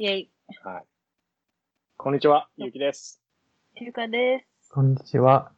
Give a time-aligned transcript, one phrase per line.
[0.00, 0.30] イェイ。
[0.62, 0.84] はい。
[1.96, 3.20] こんにちは、ゆうきです。
[3.74, 4.68] ゆうかです。
[4.70, 5.50] こんにちは。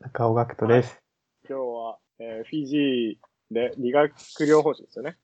[0.00, 0.98] 中尾学人です。
[1.46, 5.18] 今日は、えーフィジーで理学療法士ですよね。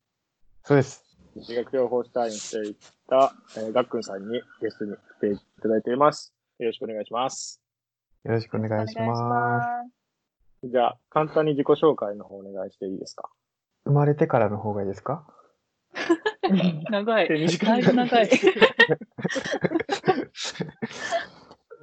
[0.65, 1.03] そうです。
[1.49, 2.77] 理学療法士隊員してい
[3.09, 6.35] た、えー、がっくんさんにゲストに来ていただいています。
[6.59, 7.63] よろしくお願いします。
[8.25, 9.63] よろしくお願いしま
[10.63, 13.31] じゃあ、簡単に自己紹介の方お願いしていいですか？
[13.87, 13.89] す。
[13.89, 15.25] 生まれてからの方がいいですか？
[15.95, 16.03] す。
[16.91, 17.29] 長い。
[17.29, 18.31] 手短だいぶ長い。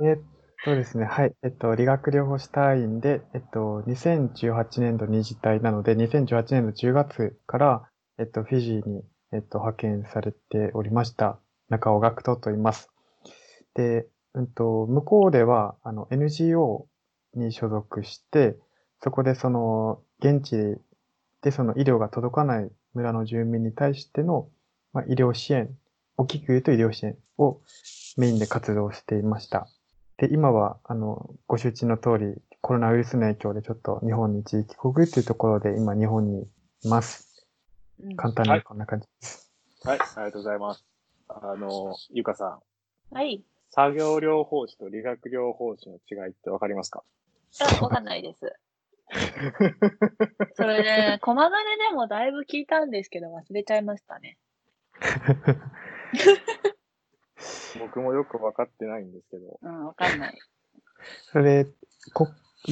[0.04, 0.18] えっ
[0.64, 1.34] とですね、はい。
[1.44, 11.40] えっと、理学療法士隊員で、えっと、2018年度二次隊なので、2018年の10月から、えっと、フィジーに、えっと、派遣されておりました、
[11.70, 12.90] 中尾学人と言います。
[13.76, 16.88] で、うんと、向こうでは、あの、NGO
[17.36, 18.58] に所属して、
[19.02, 20.78] そこでその、現地
[21.42, 24.50] でその医療が届かない村の住民に対しての、
[24.96, 25.70] まあ、医療支援、
[26.16, 27.60] 大きく言うと医療支援を
[28.16, 29.68] メインで活動していました。
[30.16, 36.48] で、今は、あの、ご周知の通り、コロナウイルスの影響でちょっと日本に一時帰国というところで今日本に
[36.84, 37.46] います。
[38.02, 39.54] うん簡単はいにこんな感じです。
[39.84, 40.86] はい、ありがとうございます。
[41.28, 42.60] あの、ゆかさ
[43.12, 43.44] ん、はい。
[43.72, 47.04] 作業療法士と理学療法士の違いってわかりますか？
[47.60, 48.54] あ、わかんないです。
[50.56, 54.38] それね、駒金でもだいぶ聞いたんですけど忘れちゃいましたね。
[57.80, 60.38] 僕もよくわかってないんですけど、うん、わかんない。
[61.32, 61.68] それ、
[62.14, 62.28] こ、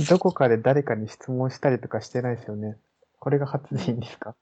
[0.09, 2.77] どこかで誰かに質問したりとかしてないですよね。
[3.19, 4.35] これが初でいいんですか？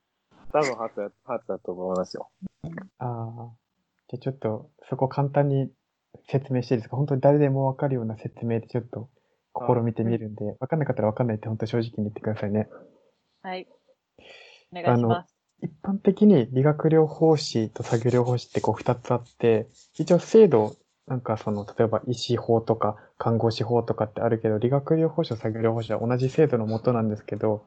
[0.54, 2.30] 多分初だ初だと思いますよ。
[3.00, 3.50] ああ。
[4.10, 5.72] じゃあちょっと、そこ簡単に
[6.30, 6.96] 説明していいですか？
[6.98, 9.10] 本当に誰でもわかるような説明でちょっと
[9.56, 12.70] 試みてみるんで、わかんなかったらわかんないって本当正直に言ってくださいね。
[13.42, 13.68] はい。
[14.72, 15.31] お願いします。
[15.62, 19.68] 一般的に理学療法士と作業療法士ってこう二つあって、
[19.98, 20.76] 一応制度、
[21.08, 27.66] なんかその、例えば医師法とか看護師法とかってあるけど、理学療法士と作業療法士は同じ制度のもとなんですけど、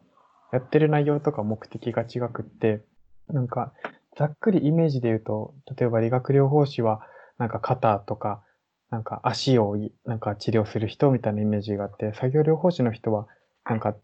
[0.52, 2.84] やってる内容とか目的が違くって、
[3.28, 3.72] なんか、
[4.16, 7.00] ざっくりイメージで言うと、例えば理学療法士は、
[7.38, 8.42] なんか肩とか、
[8.90, 13.26] なんか足をなんか治療する人みたいなイメージがあって、作業療法士の人は、
[13.64, 13.96] なんか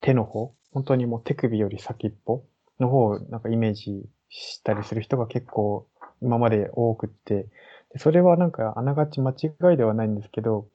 [0.00, 2.44] 手の方、本当にもう手首より先っぽ
[2.80, 5.88] の方をなんかイメージしたりする人が結構
[6.22, 7.48] 今まで多くって、
[7.92, 10.68] でそれはなんかあながち間違いではないんですけど、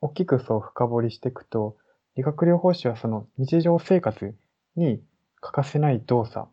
[0.00, 1.76] 大きくそう深掘りしていくと、
[2.16, 4.34] 理学療法士はその日常生活
[4.76, 5.02] に
[5.40, 6.48] 欠かせない動作って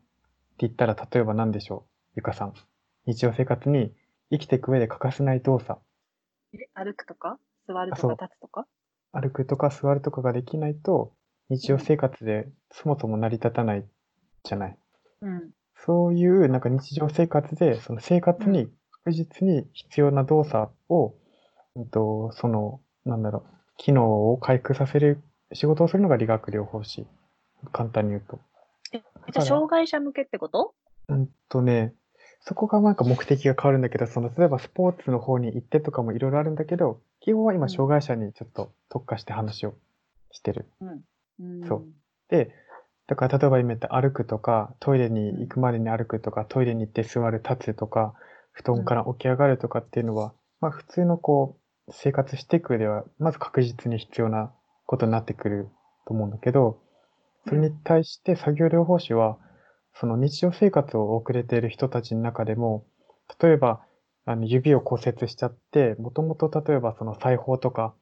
[0.59, 1.89] 言ったら例えば何でしょう？
[2.17, 2.53] ゆかさん。
[3.05, 3.93] 日常生活に
[4.31, 5.79] 生きていく上で欠かせない動作。
[6.53, 7.37] え歩くとか？
[7.67, 8.65] 座るとか立つとか？
[9.13, 11.13] 歩くとか座るとかができないと、
[11.49, 13.85] 日常生活でそもそも成り立たない
[14.43, 14.77] じゃない。
[15.21, 15.51] うん。
[15.85, 18.69] そういうなんか日常生活で、その生活に
[19.03, 21.13] 確実に必要な動作を、
[21.75, 25.21] うんと、その、なんだろう、機能を回復させる
[25.53, 27.05] 仕事をするのが理学療法士。
[27.71, 28.39] 簡単に言うと。
[28.91, 30.73] じゃあ、障害者向けってこと？
[31.07, 31.93] うんとね、
[32.41, 39.75] そこがなんか目的が変わるんだけど、その、例えばスポーツの方に行ってとかもいろいろあるんだけど、基本は今うん障害者にちょっと特化して話を
[40.31, 40.67] してる。
[41.39, 41.67] うん。
[41.67, 41.87] そう
[42.29, 42.53] で、
[43.07, 48.13] だから例えば今言った歩くとか、トイレに行くまでに歩くとか、トイレに行って座る、立つとか、
[48.51, 51.57] 布団から起き上がるとかっていうのは、まあ普通のこ
[51.87, 54.51] う、生活していく上では、まず確実に必要な
[54.85, 55.69] ことになってくる
[56.05, 56.81] と思うんだけど、
[57.47, 59.37] それに対して作業療法士は、
[59.93, 62.85] その日常生活を送れている人たちの中でも、
[63.41, 63.81] 例えば、
[64.25, 67.95] あの指を骨折しちゃって、もともと例えばその裁縫とか、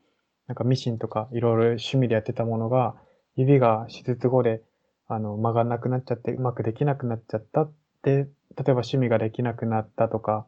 [0.48, 2.96] なんかミシンとかいろいろ趣味でやってたものが、
[3.36, 4.64] 指が手術後で
[5.08, 8.28] あの曲がんなくなっちゃってうまくできなくなっちゃったって、例え
[8.68, 10.46] ば趣味ができなくなったとか、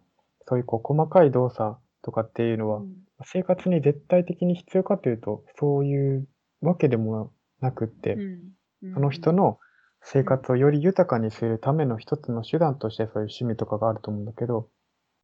[0.47, 2.81] そういうこう細かい動作とかっていうのは、
[3.25, 6.27] 生活に絶対的に必要かというと、そういう
[6.61, 7.31] わけでも
[7.61, 8.93] なくって、うん。
[8.93, 9.59] その人の
[10.01, 14.69] 生活をより豊かにするための一つの手段としてそういう趣味とかがあると思うんだけど、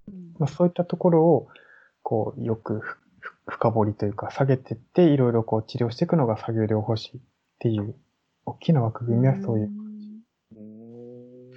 [0.07, 1.48] うん、まあ、そういったところを、
[2.02, 2.81] こう、よく
[3.48, 7.19] 深掘りというか、下げてって、いろいろこう治療していくのが作業療法士っ
[7.60, 7.96] ていう、
[8.45, 9.72] 大きな枠組みはそういう、
[10.56, 11.51] うーん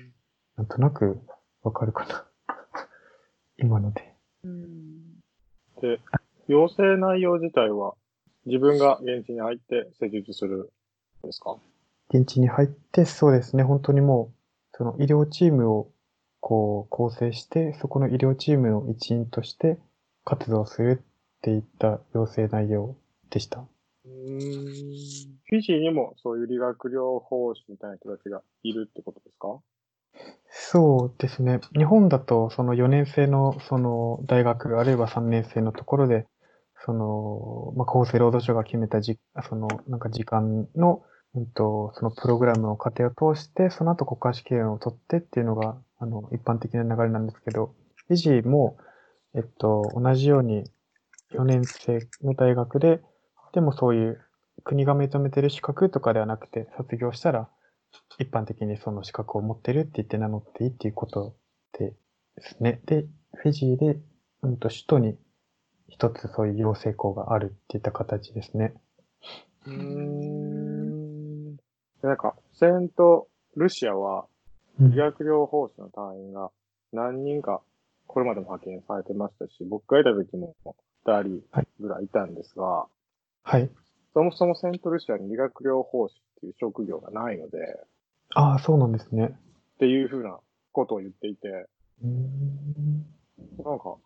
[0.56, 1.20] なんとなく
[1.62, 2.26] わかるかな。
[3.58, 4.14] 今ので。
[4.44, 5.18] うん。
[5.80, 6.00] で、
[6.48, 7.94] 要請内容自体は
[8.44, 10.70] 自分が現地に入って施術する
[11.24, 11.56] んですか？
[12.10, 14.32] 現地に入って、そうですね、本当にも
[14.72, 15.90] う、その医療チームを
[16.40, 19.78] こう構成して、そこの医療チームの一員として
[20.24, 22.94] 活動するっていった要請内容
[23.30, 23.66] でした。
[24.04, 29.60] うーんフィジーにもそういう理学療法士みたいな人たちがいるってことですか？
[30.48, 31.60] そうですね。
[31.76, 36.26] 日本だと、その4年生の、その大学、あるいは3年生のところで、
[36.84, 41.02] その、まあ、厚生労働省が決めたじ、その、なんか時間の、
[41.34, 47.74] うんと、そのプログラムの過程を通して、その後国家試験を取ってっていうのが、あの、一般的な流れなんですけど、
[48.08, 48.78] フィジーも、
[49.34, 50.64] えっと、同じように
[51.32, 53.00] 4年生の大学で、
[53.52, 54.20] でもそういう
[54.66, 57.48] 国が認めてる資格とかではなくて、卒業したら、
[58.18, 61.36] 一般的にその資格を持ってるって言って名乗っていいっていうこと
[61.78, 61.94] で
[62.34, 62.80] ですね。
[62.84, 64.00] で、フィジーで、
[64.42, 65.16] うんと、首都に
[65.88, 68.74] 一つそういう養成校があるっていった形ですね。
[69.66, 71.56] うーん。
[71.56, 71.62] で
[72.02, 74.26] なんか、セントルシアは、
[74.80, 76.50] うん理学療法士の隊員が
[76.92, 77.62] 何人か、
[78.08, 80.54] これまでも派遣されてましたし、僕がいた時も
[81.06, 81.42] 二人
[81.80, 82.86] ぐらいいたんですが、
[83.44, 83.70] はい。
[84.16, 87.58] そもそもセントルシアに理学療法士っていう職業がないので、
[88.34, 89.26] ああ、そうなんですね。
[89.26, 90.38] っていうふうな
[90.72, 91.48] ことを言っていて、
[92.02, 93.04] うーん
[93.62, 93.96] なんか、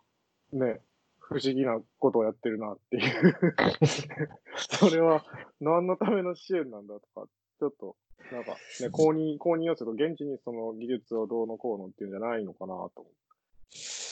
[0.52, 0.80] ね、
[1.20, 3.54] 不思議なことをやってるなっていう。
[4.58, 5.24] それは
[5.60, 7.28] 何のための支援なんだとか、
[7.60, 7.94] ちょっと、
[8.32, 13.06] なんかね、 公認、公認要素と現地にその技術をどうのこうのっていうんじゃないのかなと。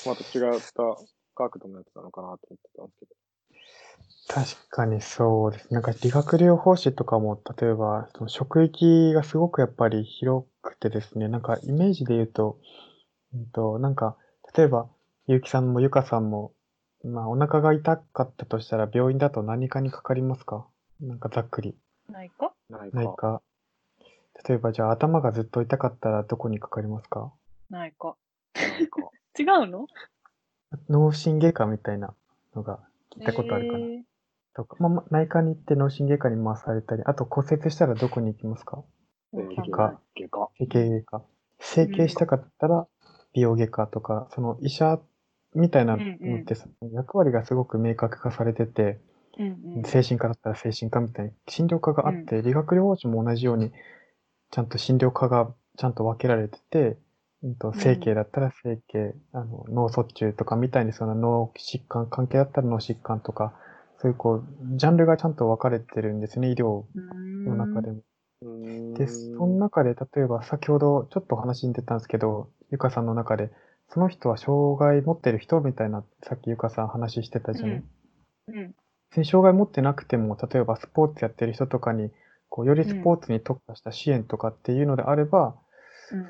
[0.06, 0.96] また違った
[1.34, 3.27] 角度のやつなのかなと思ってたんですけど。
[4.28, 5.72] 確かにそうです。
[5.72, 12.58] なんか理学療法士とかも、例えば、その職域がすごくやっぱり広くてですね、なんかイメージで言うと、
[13.34, 14.16] うんと、なんか、
[14.54, 14.88] 例えば、
[15.26, 16.52] ゆうきさんもゆかさんも、
[17.04, 20.66] まあ、お腹が痛かったとしたら病院だと何かにかかりますか？
[21.00, 21.76] なんかざっくり。
[22.10, 22.52] ないか？
[22.68, 22.96] ないか。
[22.96, 23.42] ないか。
[24.46, 27.32] 例えば、じゃあ頭がずっと痛かったらどこにかかりますか？
[27.70, 28.16] ないか。
[28.54, 29.00] ないか。
[29.38, 29.86] 違うの？
[30.90, 32.14] 脳神外科みたいな
[32.54, 32.80] のが
[33.16, 34.02] 聞いたことあるかな、えー。
[34.54, 38.82] とか、まあまあ、内科に行って脳神外科に回されたり、あと骨折したらどこに行きますか？
[39.34, 40.00] えー外科。
[40.16, 40.48] 外科。
[40.58, 41.22] 整形外科。
[41.60, 42.86] 整形したかったら
[43.32, 45.00] 美容外科とか、その医者
[45.54, 49.00] みたいなのってさ役割がすごく明確化されてて、
[49.38, 49.82] うんうん。
[49.84, 53.72] 精神科だったら精神科みたいに診療科があって、理学療法士も同じように、
[54.50, 56.98] ちゃんと診療科がちゃんと分けられてて、
[57.42, 63.54] うんと整形だったら整形、あの脳卒中とかみたいにその脳疾患関係だったら脳疾患とか、
[64.00, 64.44] そういうこう、
[64.76, 66.84] ジャンルがちゃんと分かれてるんですね、医療
[67.46, 68.02] の中でも。
[68.94, 73.50] で、その中で、例えば先ほどちょっと話に出たんですけど、ゆかさんの中で、
[73.88, 77.84] その人は障害持ってる人みたいな、さっきゆかさん話してたじゃない、
[78.48, 78.74] うん。
[79.10, 82.10] 別に障害持ってなくても、例えばスポーツやってる人とかに、
[82.48, 85.54] こう、よりスポーツに特化した支援とかっていうのであれば、うん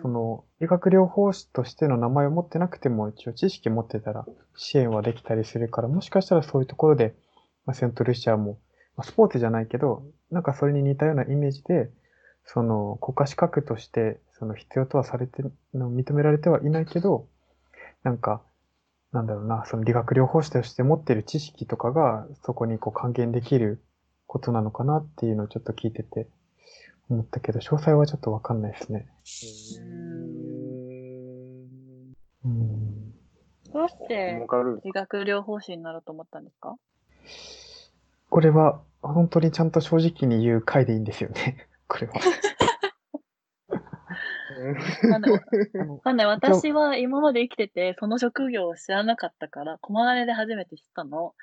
[0.02, 4.26] その、理学療法士としての名前を持ってなくても、一応知識持ってたら
[4.56, 7.14] 支援はできたりするから、もしかしたらそういうところで、
[7.64, 8.58] まあ、セントルシアも、
[8.96, 11.90] まあ、スポーツじゃないけど、なんかそれに似たようなイメージで、
[12.44, 15.42] その、国家資格として、その必要とはされて、
[15.74, 17.26] 認められてはいないけど、
[18.02, 18.42] なんか、
[19.12, 23.82] なんだろうな、その理学療法士として持ってる知識とかが、そこにこう還元できる
[24.26, 26.28] ことなのかなっていうのをちょっと聞いてて。
[27.10, 29.06] 思ったけど、詳細はちょっとわかんないですね。
[29.78, 29.84] うー
[32.44, 33.12] んうん。
[33.72, 36.76] どうしてわかる理学療法士になろうと思ったんですか？
[38.30, 41.68] これは、本当にちゃんと正直に言う回でいいんですよね。
[41.88, 42.14] これは。
[42.14, 42.20] わ
[45.10, 45.32] かんない
[45.74, 46.26] あのわかんない。
[46.26, 51.34] 私は今まで生きてて、その職業を知らなかったから、駒金で初めて知ったの。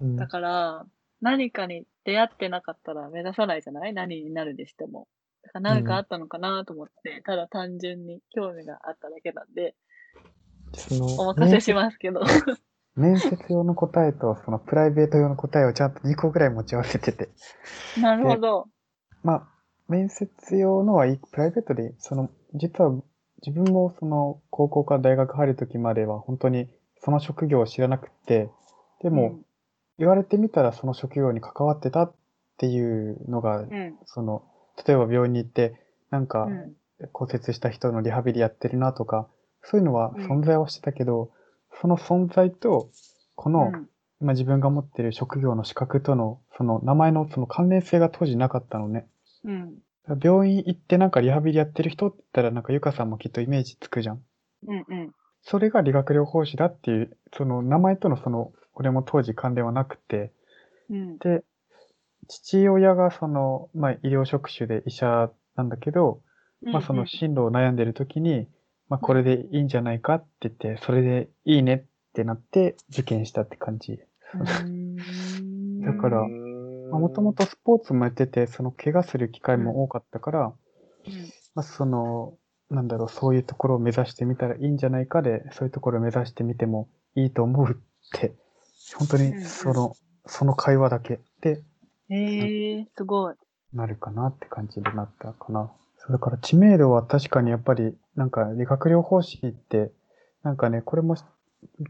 [0.00, 0.86] うんだから、
[1.20, 3.92] 何かに出会ってなかったら目指さないじゃない？
[3.92, 5.06] 何になるにしても。
[5.42, 9.74] だから何かあったのかなと思って、ただ単純に興味があっただけなんで、
[10.74, 12.20] そのお任せしますけど。
[12.96, 17.28] 面接用の答えと、そのプライベート用の答えをちゃんと2個ぐらい持ち合わせてて。
[18.00, 18.68] なるほど。
[19.22, 19.48] まあ、
[19.88, 22.90] 面接用のはいい、プライベートでいい、その、実は
[23.46, 28.50] 自分もその、高校から大学入る時までは本当にその職業を知らなくて、
[29.02, 29.38] でも、
[30.00, 32.14] 言われてみたらその職業に関わってたっ
[32.56, 33.98] ていうのが、うん、うん。
[34.06, 34.42] その、
[34.86, 35.74] 例えば病院に行って、
[36.10, 36.74] なんかうん
[37.14, 39.26] 骨折した人のリハビリやってるなとか、
[39.62, 41.30] そういうのはうん存在はしてたけど、
[41.80, 42.90] その存在と、
[43.36, 43.88] この、うん
[44.22, 49.06] 今自分が持ってる職業の資格との、その名前のその関連性が当時なかったのね。
[49.44, 49.78] うん。
[50.22, 54.22] 病院行ってなんかリハビリやってる人って言ったらなんかゆかさんもきっとイメージつくじゃん。
[54.66, 54.84] うん。
[54.86, 55.14] うん。
[55.42, 60.32] それが理学療法士だっていう、その名前とのその、俺も当時関連はなくて、
[60.88, 61.18] うん。
[61.18, 61.44] で、
[62.28, 66.22] 父親がその、まあ医療職種で医者なんだけど、
[66.62, 68.48] まあその進路を悩んでる時に、
[68.88, 71.82] まあこれでいいんじゃないかって言って、それでいいねっ
[72.14, 74.00] てなって受験したって感じ。
[74.34, 74.96] うん。
[75.84, 76.20] だから
[76.90, 80.52] まあもともとスポーツもやってて、その怪我する機会も多かったから、うん。
[81.54, 82.38] まあその、
[82.70, 88.34] なんだろう、そういうところを目指してみたらいいんじゃないかで、そういうところを目指してみてもいいと思うって、
[88.96, 89.44] 本当にうんうん。
[89.44, 89.94] その、
[90.26, 91.20] その会話だけ。
[91.40, 91.62] で
[92.08, 93.34] へえ、すごい。
[93.72, 95.70] なるかなって感じになったかな。
[95.98, 99.92] それから知名度は確かにやっぱり、なんか理学療法士って、
[100.42, 101.16] なんかね、これも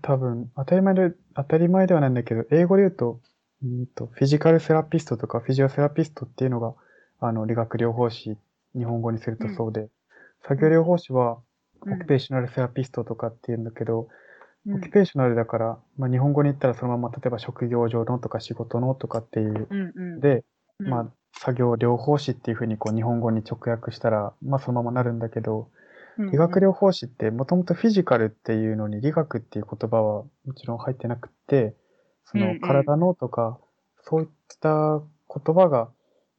[0.03, 3.21] 多分当たり前で、当たり前ではないんだけど、英語で言うと、
[3.63, 6.75] うんとフィジカルセラピストとかフィジオセラピストっていうのが、
[7.21, 8.37] あの、理学療法士、
[8.75, 9.89] 日本語にするとそうで、
[10.43, 11.39] 作業療法士は、
[11.87, 11.95] うん。
[11.95, 14.09] オキュペーショナルセラピストとかっていうんだけど、うん
[14.67, 20.21] オキュペーショナルだから、まあ日本語に言ったらそのまま、例えば職業上のとか仕事のとかっていううんうん。
[20.21, 20.45] で、
[20.79, 20.91] うん。
[20.91, 25.71] まあ、作業療法士っていうふうにこう日本語に直訳したら、まあそのままなるんだけど、
[26.19, 31.75] 理学療法士ってもともとフィジカルっていうのに理学っていう言葉はもちろん入ってなくて、
[32.25, 32.55] そうんうん。
[32.55, 33.59] の体のとか、
[34.03, 34.29] そういっ
[34.61, 35.91] た言葉が、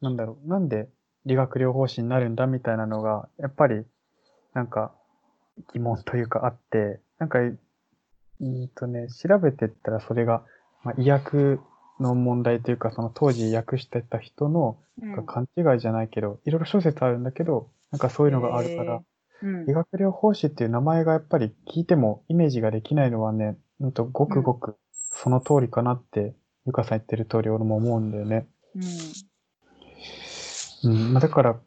[0.01, 0.87] なんだろう、なんで
[1.25, 3.83] 理学療法士になるんだみたいなのが、やっぱり
[4.53, 4.93] なんか
[5.73, 7.39] 疑問というかあって、なんか、
[8.41, 10.43] うーんとね、調べてったらそれが、
[10.83, 11.59] まあ、医薬
[11.99, 15.15] の問題というか、その当時訳してた人のうん。
[15.15, 19.01] が勘違いじゃないけど、いろいろ諸説あるんだけど、なんかそういうのがあるから、
[19.41, 19.65] うん。
[19.65, 28.47] 理学療法士っていう名前がやっぱり聞いてもイメージができないのはね、うんとごくごくその通りかなって、ゆかさん言ってる通り俺も思うんだよね。
[30.83, 31.13] うん。
[31.13, 31.59] まあ、だから、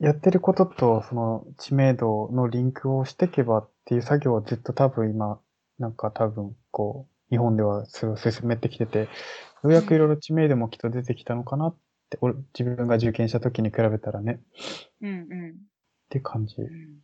[0.00, 5.38] やってることとその知名度のリンクをしていけばっていう作業はずっと多分今、
[5.82, 9.08] なんか多分こう、日本ではそれを進めてきてて、よ
[9.64, 11.76] うやくいろいろ知名度もきっと出てきたのかなっ
[12.08, 14.40] て、俺自分が受験した時に比べたらね、
[15.00, 15.32] うんうん。
[15.32, 15.54] うんっ
[16.08, 16.56] て感じ。
[16.62, 17.00] うん。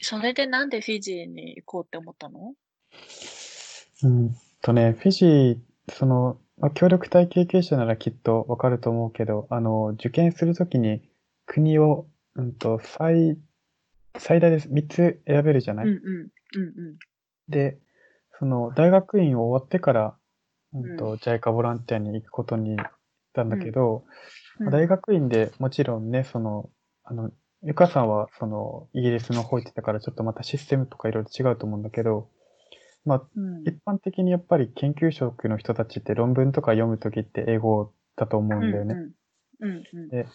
[0.00, 2.54] それでなんでフィジーに行こうって思ったの？
[4.02, 5.58] うんとね、フィジー、
[5.92, 11.02] その、まあ、協力隊経験者ならきっとわかると思うけど、あの、受験するときに
[11.46, 13.36] 国を、うんと、最、
[14.16, 15.94] 最大で3つ選べるじゃない、うん。
[15.94, 16.30] うん
[16.62, 16.98] うん。
[17.48, 17.78] で、
[18.38, 20.16] その、大学院を終わってから、
[20.72, 22.90] うんうと、JICA ボランティアに行くことになっ
[23.32, 24.04] たんだけど、
[24.60, 24.66] うん。
[24.66, 26.70] まあ大学院でもちろんね、その、
[27.04, 27.30] あの、
[27.62, 32.28] ゆかさんは、その、イギリスの方行ってたから、ちょっとまたシステムとかいろいろ違うと思うんだけど、
[33.04, 38.94] まあ、うん一般的にやっぱり研究職の人たちって論文とか読むときって英語だと思うんだよね。
[38.94, 39.12] うん
[39.60, 40.30] うんうんでも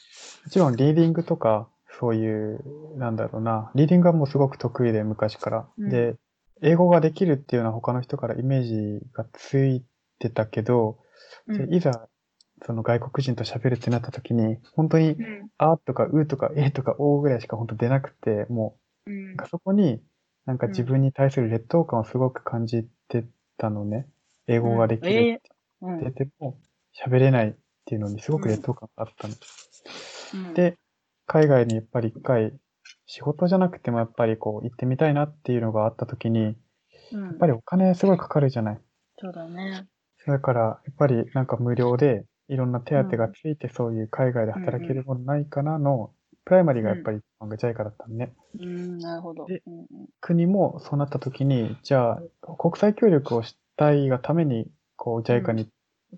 [0.50, 5.68] ちろんリーディングとか、そういう、なんだろうな、リーディングはもうすごく得意で昔から。
[5.78, 6.16] うんで、
[6.62, 9.84] 英語ができるっていうのは他の人からイメージがつい
[10.20, 11.00] てたけど、
[11.48, 11.74] うん。
[11.74, 12.08] いざ、
[12.66, 15.50] その外国人と喋るってなったときに、本当に、うん。
[15.58, 19.38] あとかうとかえとかおぐらいしか本当出なくて、もううん。
[19.50, 20.02] そこに、
[20.46, 23.26] なんか自分に対する劣等感をすごく感じて
[23.58, 24.08] たのね。
[24.48, 25.42] 英語ができるって
[25.82, 26.58] うん言ってても、
[27.06, 29.34] 喋れないっていうのにすごく劣等感があったの。
[30.34, 30.54] うん。
[30.54, 30.78] で、
[31.28, 32.54] 海外にやっぱり一回、
[33.12, 36.56] 仕事じゃなくてもやっぱりこう行ってみたいなっていうのがあった時に、うん
[37.12, 38.80] やっぱりお金すごいかかるじゃない。
[39.18, 39.88] そうだね。
[40.28, 46.12] だから、やっぱりなんか無料でいろんな手当がついてそういう海外で働けるものないかなの、
[46.46, 48.32] プライマリーがやっぱり一番が JICA だったのね。
[48.60, 49.48] うん、なるほど。
[49.48, 49.64] で
[50.22, 52.22] 国もそうなった時に、じゃあ、
[52.60, 55.68] 国際協力をしたいがために、こう、JICA に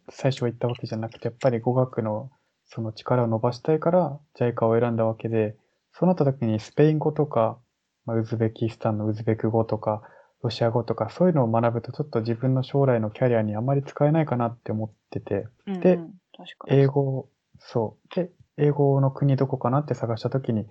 [0.10, 2.32] 最初は行ったわけじゃなくて、やっぱり語学の
[2.66, 5.56] その力を伸ばしたいから JICA を選んだわけで、
[5.94, 7.60] そうなった時にスペイン語とか、
[8.06, 10.02] まあ、ウズベキスタンのウズベク語とか、
[10.44, 16.82] ロシア語とか、そういうのを学ぶとちょっと自分の将来のキャリアにあまり使えないかなって思ってて、でうんうん確かに。
[16.82, 17.30] 英語、
[17.60, 18.16] そう。
[18.16, 20.66] で、英語の国どこかなって探したときに、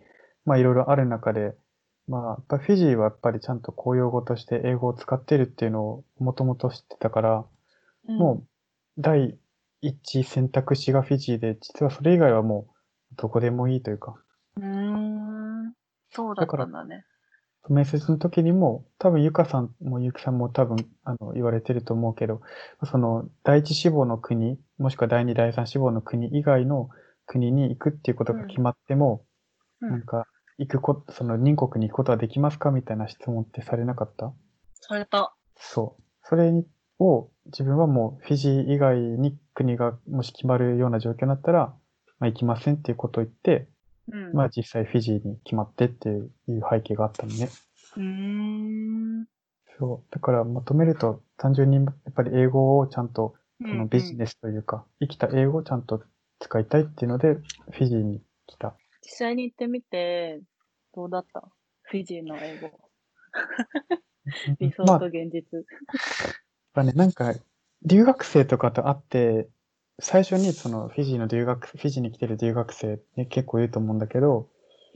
[0.44, 1.54] まあいろいろある中で、
[2.08, 7.44] まあやっぱフィジーはやっぱりちゃんと公用語として英語を使ってるっていうのをもともと知ってたから、
[8.08, 8.46] うんもう
[8.98, 9.38] 第
[9.82, 12.66] 一選択肢がフィジーで、実はそれ以外はも
[13.12, 14.16] うどこでもいいというか、
[14.56, 15.09] うーん。
[16.10, 17.04] そうだったんだね。
[17.68, 22.40] 面接の時にも、多分ゆかさんもゆきさんも多分あの言われてると思うけど、
[22.90, 26.88] その第一志望の国、もしくは第二、第三志望の国以外の
[27.26, 29.24] 国に行くっていうことが決まっても、
[29.82, 30.26] うんなんか
[30.58, 34.32] 行くこ、その隣国に行くことはできますかみたいな質問ってされなかった？
[34.74, 35.34] された。
[35.56, 36.02] そう。
[36.22, 36.66] それに
[36.98, 41.74] を自分はもうフィジー以外に国がもし決まるような状況になったら、
[42.18, 43.68] まあ行きませんっていうことを言って、
[44.08, 44.32] うん。
[44.32, 46.30] まあ実際フィジーに決まってっていう
[46.70, 47.48] 背景があったのね。
[47.96, 49.26] うーん。
[49.78, 50.14] そう。
[50.14, 54.16] だからまとめると、単純にやっぱり英語をちゃんと、そのビジス。
[54.16, 56.02] ネスというか、生きた英語をちゃんと
[56.38, 58.74] 使いたいっていうので、フィジーに来た。
[59.02, 60.40] 実際に行ってみて、
[60.94, 61.48] どうだった？
[61.82, 62.70] フィジーの英語。
[64.60, 65.58] 理想まあ、と現実。
[65.58, 65.64] やっ
[66.72, 67.34] ぱね、なんか、
[67.84, 69.48] 留学生とかと会って、
[70.00, 74.48] 最初にそのフィジーの留学、フィジーに来てる留学生、ね、結構いると思うんだけど、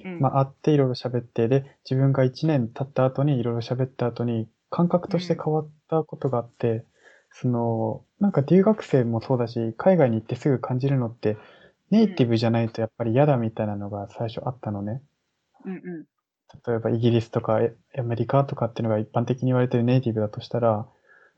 [0.04, 6.84] うんまあ、会っていろいろ喋って、で、自分が1年経った後にいろいろ喋った後に、感覚として変わったことがあって、
[7.30, 11.36] その、なんか留学生もそうだし、海外に行ってすぐ感じるのって、
[11.90, 15.02] ネイティブじゃないとやっぱり嫌だみたいなのが最初あったのね。
[15.64, 16.06] うんう
[16.66, 20.86] 例えばイギリスとかえアメリカとかっていうのが一般的に言われてるネイティブだとしたら、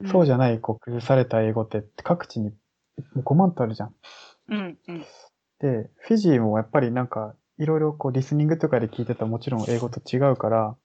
[0.04, 0.08] ん。
[0.08, 2.52] そうじゃない、こう、崩された英語って各地に
[3.16, 3.94] 5万とあるじゃん。
[4.48, 5.04] うんうん。
[5.60, 10.76] で、フィジーもやっぱりなんか、いろいろこう、リスニングとかで聞いてたらもちろん英語と違うから、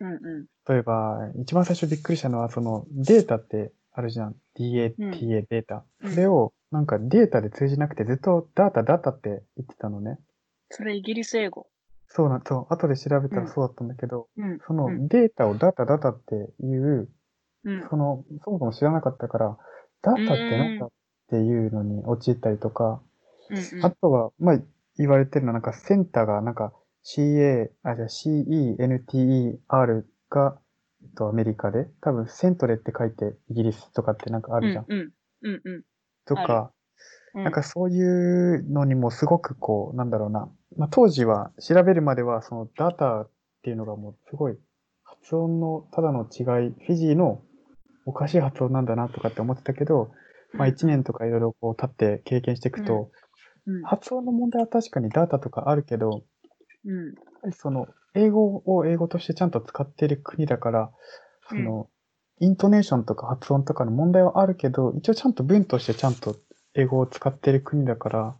[0.00, 0.46] うんうん。
[0.68, 4.36] 例えば、一番最初びっくりしたのは、その、データってあるじゃん。
[4.58, 5.84] DATA うんデータ。
[6.02, 10.18] うんそれを、なんかデータで通じなくてずっとダータダータって言ってたのね。
[10.70, 11.66] それイギリス英語。
[12.06, 14.58] そうなん、そう、後で調べたうんらそうだったんだけど、うん。
[14.66, 17.08] そのうんデータをダータダータっていう、
[17.64, 17.88] うん。
[17.88, 19.58] その、そもそも知らなかったから、
[20.02, 20.88] ダータってなんだ
[21.28, 23.02] っていうのに陥ったりとか、
[23.50, 24.58] うんあとは、まあ、
[24.98, 26.72] 言われてるのは、なんか、センターが、なんか、
[27.04, 30.58] CA、あ、じゃあ CENTER が、
[31.02, 34.84] えっと、アメリカで、多分、セントレって書いて、イギリスとかってなんかあるじゃん。
[34.88, 35.84] うんうんうん
[36.26, 36.72] とか、
[37.34, 37.44] うん。
[37.44, 40.50] なんかそういうのにもすごくこう、なんだろうな。
[40.76, 43.30] まあ、当時は、調べるまでは、その、ダータっ
[43.62, 44.58] ていうのがもう、すごい、
[45.04, 47.40] 発音のただの違い、フィジーの
[48.04, 50.10] おかしい発音なんだなとかって思ってたけど、
[50.54, 53.10] まあ、1年とかいろいろこう、経って経験していくと、
[53.66, 53.82] うん。
[53.82, 56.22] 発音の問題は確かにダータとかあるけど、
[56.84, 57.52] うん。
[57.52, 60.90] その、英語を英語としてちゃんと使っている国だから、
[61.48, 61.88] その、
[62.40, 66.36] イントネーションとか発音とかの問題はあるけど、一応ちゃんと文としてちゃんと
[66.74, 68.36] 英語を使っている国だから、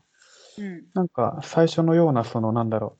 [0.59, 0.85] うん。
[0.95, 2.99] なんか最初のようなその、なんだろ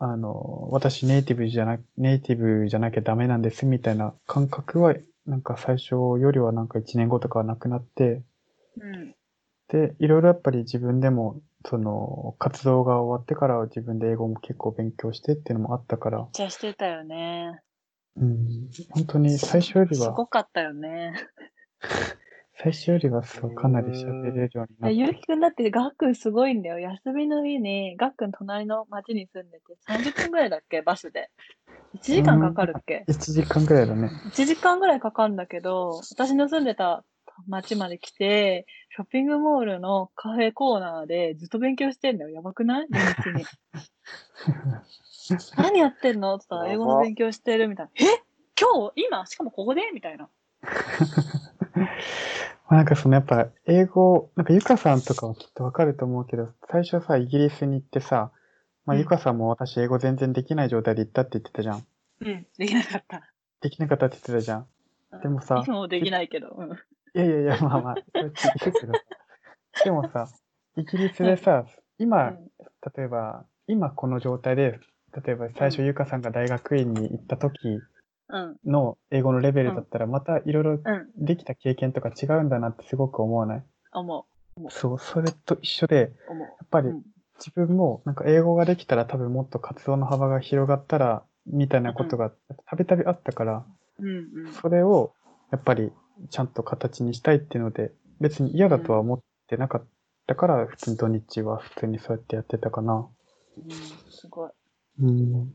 [0.00, 4.94] う、あの、私ネイティブじゃな、ネイティブじゃなきゃダメなんですみたいな感覚は、
[5.26, 8.22] なんか最初よりはなんか1年後とかはなくなって、
[8.76, 9.14] うん
[9.68, 17.60] で、いろいろやっぱり自分でも、その、活動が終わってからは自分で英語も結構勉強してっていうのもあったから、めっちゃしてたよね。
[18.16, 21.14] うん、本当に最初よりすは、ごかったよね。
[22.58, 25.14] 最初よりはそう、かなり喋れるようになっゆうて。
[25.16, 26.78] きくんだってガックンすごいんだよ。
[26.78, 30.80] 休みの日に、ガックン隣の町に住んでて、30分ぐらいだっけ？
[30.80, 31.30] バスで。
[31.96, 34.10] 1時間かかるっけ？1時間ぐらいだね。
[34.26, 37.04] 1時間ぐらいかかるんだけど、私の住んでた
[37.46, 42.30] 町まで来て、ショッピングモールのカフェコーナーでずっと勉強してんだよ。
[42.30, 42.86] やばくない？
[42.88, 43.04] 土日
[43.38, 43.44] に。
[45.56, 46.36] 何やってんの？
[46.36, 47.92] って言ったら、英語の勉強してるみたいな。
[47.96, 48.04] え？
[48.58, 48.92] 今日？
[49.08, 49.26] 今？
[49.26, 49.82] しかもここで？
[49.92, 50.28] みたいな。
[52.68, 58.32] まあなんかそのやっぱ英語、なんかゆかさんとかはきっとわかると思うけど、最初さ、イギリスに行ってさ、
[58.84, 61.86] まあうんゆかさんも私英語全然できない状態で行ったって言ってたじゃん。
[62.20, 63.32] うん、できなかった。
[63.60, 64.66] できなかったって言ってたじゃん。
[65.22, 66.48] でもさいつもできないけど。
[66.56, 66.76] うん。
[67.16, 69.00] いやいやいや、まあまあ、それ聞いてるけどさ。
[69.84, 70.28] でもさ、
[70.76, 71.64] イギリスでさ、
[71.98, 72.36] 今、
[72.96, 74.78] 例えば、今この状態で、
[75.24, 77.80] 例えば最初ゆかさんが大学院に行った時
[78.28, 78.58] うん。
[78.66, 81.24] の英語のレベルだったら、またいろいろうん。
[81.24, 83.64] できた経験とか違うんだなってすごく思わない？
[83.92, 84.26] 思
[84.68, 86.04] そう、それと一緒で、や
[86.64, 87.02] っぱりうん
[87.38, 92.32] 自分もなんか英語ができたら多分もっと活動の幅が広がったら、みたいなことが
[92.64, 93.66] たびたびあったから。
[94.60, 95.12] それを
[95.50, 95.92] やっぱり
[96.30, 99.86] ちゃんと形にしたいっていうので、別に嫌だとは思ってなかっ
[100.26, 103.06] たから、普通に土日は普通にそうやってやってたかな。
[103.58, 103.70] うん、
[104.10, 104.50] すごい。
[105.02, 105.54] うん。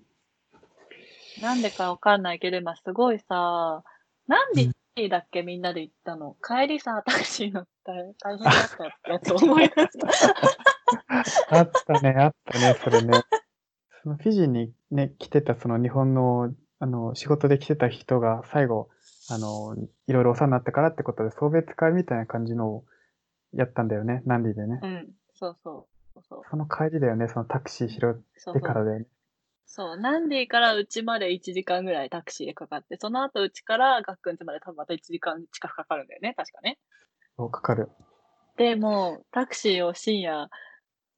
[1.42, 3.84] なんでかわかんないけど、今すごいさ、
[4.28, 6.36] 何時だっけみんなで行ったの？
[6.46, 9.90] 帰りさ、タクシー乗ったら大変だったってやつ思い出し
[11.50, 11.58] た。
[11.58, 13.24] あったね、あったね、それね。
[14.04, 18.90] そのフィジーにね、来てたその日本の、あの、仕事で来てた人が最後、
[19.32, 19.76] あの、
[20.08, 22.86] いろいろお世話になったからってことで送別会みたいな感じのを
[23.54, 24.80] やったんだよね、ナンディでね。
[24.82, 26.22] うん、そうそう。
[26.28, 29.06] そうその帰りだよね、そのタクシー拾ってからだよね。
[29.66, 36.78] そう、なんでからうちまで1時間ぐらいタクシーでかかって、その後うちからガックン家まで多分また1時間近くかかるんだよね、確かね。
[37.38, 37.90] そうかかる。
[38.58, 40.50] で、もうタクシーを深夜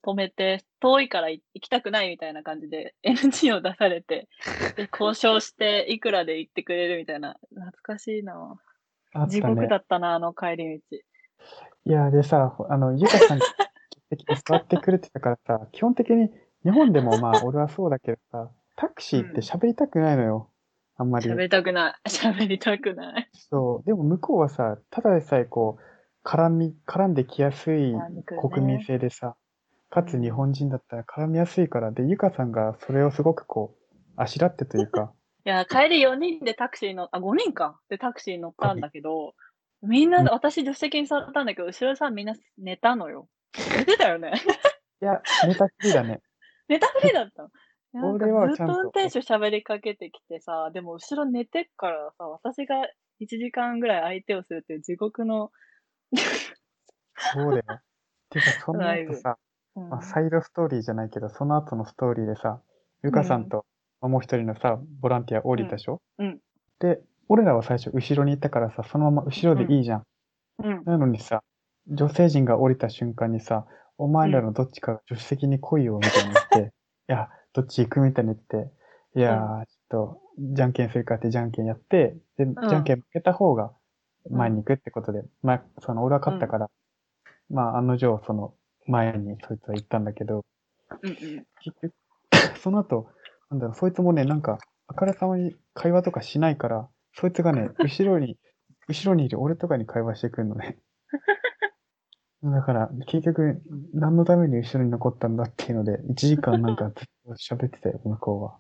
[0.04, 4.28] 止めて、遠いから行きたくないみたいな感じで NG を出されて、
[4.76, 8.34] で、交渉していくらで行ってくれるみたいな、懐かしいな
[9.28, 9.42] ね。
[9.42, 10.98] 獄だったな、あの帰り道。
[11.86, 13.46] いや、でさ、あの、ゆかさんが
[14.18, 16.30] 来て座ってくれてたからさ、 基本的に
[16.64, 20.50] 日本でもまあ俺はそうだけどさ、タクシーって喋りたくないのよ。
[20.96, 21.30] あんまり。
[21.30, 22.10] 喋りたくない。
[22.10, 23.30] 喋りたくない。
[23.34, 23.86] そう。
[23.86, 27.94] でも向こうはさ、ただでさえこう、絡み、絡んできやすい
[28.40, 29.36] 国民性でさ、
[29.94, 35.14] かつ日本人だったら絡みやすいから、で、ゆかさんがそれをすごくこう、あしらってというか、
[35.46, 37.80] いや、帰り4人でタクシーの、あ、5人か。
[37.90, 39.36] で、タクシー乗ったんだけど、
[39.84, 43.30] みんな、うん私助手席に座ったんだけど、後ろさんみんな寝たのよ。
[43.78, 44.32] 寝てたよね。
[45.00, 46.22] いや、寝たきりだね。
[46.68, 47.50] 寝たふりだったの。
[47.94, 52.78] なんかずっと運転手喋りかけてきてさ、でも後ろ寝てっからさ、私が
[53.22, 55.52] 1時間ぐらい相手をするっていう地獄の、
[57.16, 57.82] そうだよ。
[58.30, 59.38] てか、そのライブ後さ、
[59.76, 59.90] うん。
[59.90, 62.62] まあ、サイドストーリーじゃないけど、その後のストーリーでさ、
[63.04, 63.66] ゆかさんと、
[64.02, 66.40] まあもう一人のさ、ボランティア降りたでしょ、うん。
[66.80, 70.04] で、俺らは最初後ろにいたからさ、そのまま後ろでいいじゃん。
[70.64, 70.84] うん。
[70.86, 71.44] なのにさ、
[71.88, 73.66] 女性陣が降りた瞬間にさ、
[73.98, 76.74] お前らのどっちかが助手席に来いよみたいに言って、
[77.10, 78.72] いや、どっち行くみたいに言って、
[79.16, 83.72] いやー、ちょっと、じゃんけんするかってじゃんけんやって、で、じゃんけん負けた方が
[84.30, 86.72] 前に行くってことで、まあ、その、俺は勝ったから、
[87.50, 88.56] まあ、案の定、その、
[88.88, 90.44] 前にそいつは行ったんだけど、
[91.02, 91.16] うんうん。
[91.62, 91.94] 結局、
[92.60, 93.10] その後、
[93.50, 98.38] なんだろう、そいつもね、なんか、あからさまに会話とかしないから、そいつがね、 後ろに、
[98.88, 100.78] 後ろにいる俺とかに会話してくるのね。
[102.44, 103.62] だから、結局、
[103.94, 108.60] 何のために後ろに残ったんだっていうので、1時間なんかずっと喋ってたよ、 向こうは。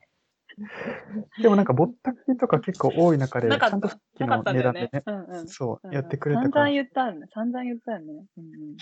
[1.42, 5.04] でもなんか、ぼったくりとか結構多い中で、ちゃんとさっきの値段でね、。
[5.06, 5.48] うんうん。
[5.48, 6.70] そうう、んやってくれた散々から。
[6.70, 7.28] 言ったんだ。
[7.34, 8.06] 散々言ったよね。
[8.38, 8.78] うんうん。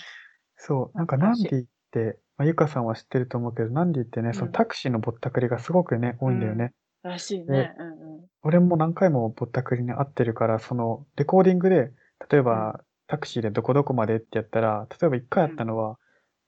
[0.64, 6.72] そう、なんかナンディって、まあ、ゆかさんは知ってると思うけど、ナンディってね、そのうんタクシーのぼったくりがすごくね、多いんだよね。
[7.02, 7.74] らしいね。
[7.76, 8.26] うんうん。
[8.42, 11.90] 俺も何回もぼったくりに会ってるから、その、レコーディングで、
[12.30, 15.98] 例えば、タクシーでどこどこまでってやったら、例えば一回やったのは、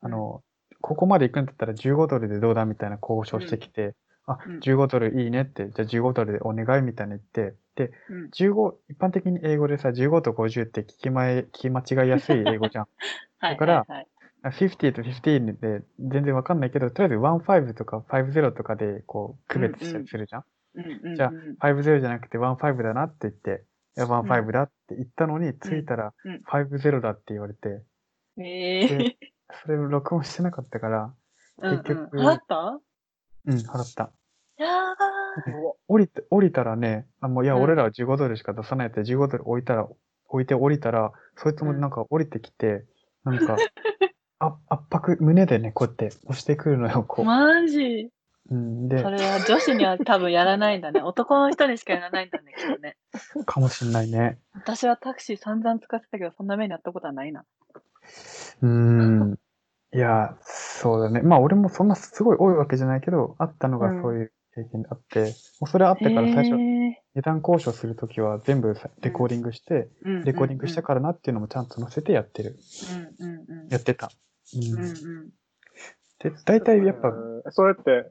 [0.02, 0.06] うん。
[0.06, 0.44] あの、
[0.80, 3.96] ここまで行くんだったら15ドルでどうだみたいな交渉してきて、
[4.26, 12.88] あうん、15ドルいいねって、じゃあ15ドルでお願いみたいに言って、で、うん15、一般的に英語でさ、15と50って聞き前、聞き間違いやすい英語じゃん。
[13.38, 14.08] はいだからはいはい
[14.44, 20.44] 50と15で全然わかんないけど、とりあえず15とか50とかでこう区別したりするじゃん。
[20.74, 21.14] うんうんうん。
[21.16, 23.64] じゃあ50じゃなくて15だなって言って、
[23.96, 27.82] いや、15だって言ったのに、着いたらうん50だって言われて、
[28.36, 29.16] ええ
[29.62, 31.14] それ録音してなかったから、
[31.58, 31.78] うんうん。
[31.82, 32.80] 結局払った？
[33.46, 34.12] うん、払った。
[34.58, 34.96] やばー
[35.88, 39.88] 降りて、降りたらね、あ、もういや、うん俺らは15ドルしか出さないって15ドル置いたら、
[40.28, 42.84] 置いて降りたら、そいつもなんか降りてきて、
[43.24, 43.56] なんか、
[44.38, 47.24] あ圧迫、胸でね、こうやって押してくるのよ、こう。
[47.24, 48.10] マジ
[48.50, 51.00] うん、でそ、れは女子には多分やらないんだね。
[51.00, 52.96] 男の人にしかやらないんだね、きっとね。
[53.46, 54.38] かもしんないね。
[54.52, 57.46] 私はタクシー散々使ってたけど、そんな目にあったことはないな。
[58.60, 59.38] うーん。
[59.94, 61.22] いや、そうだね。
[61.22, 65.20] まあ俺もそんなすごい多いわけじゃないけど、あったのがうんそういう経験であって、
[65.60, 72.56] もうそれあってから最初、へ値段交渉するときは全部さレコーディングして、ーレコーディングしたからなっていうのもちゃんと載せてやってる。
[73.20, 73.26] うん。
[73.26, 73.34] うん。
[73.48, 73.68] うん。
[73.68, 74.10] やってた。
[74.54, 74.78] ううんん。
[74.78, 74.82] う
[75.26, 75.30] ん。
[76.20, 78.10] で、大体やっぱ、えーそれって、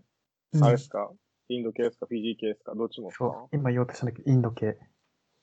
[0.54, 0.64] うん。
[0.64, 1.12] あれですか、
[1.50, 2.06] インド系ですか？
[2.08, 2.76] フィジー系ですか？
[2.76, 4.78] どっちもそう、今言おうとしたんだけど、インド系。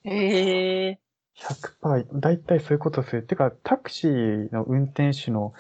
[0.05, 0.99] へえ
[1.35, 3.23] 100%、大体そういうことする。
[3.23, 5.53] てか、タクシーの運転手の、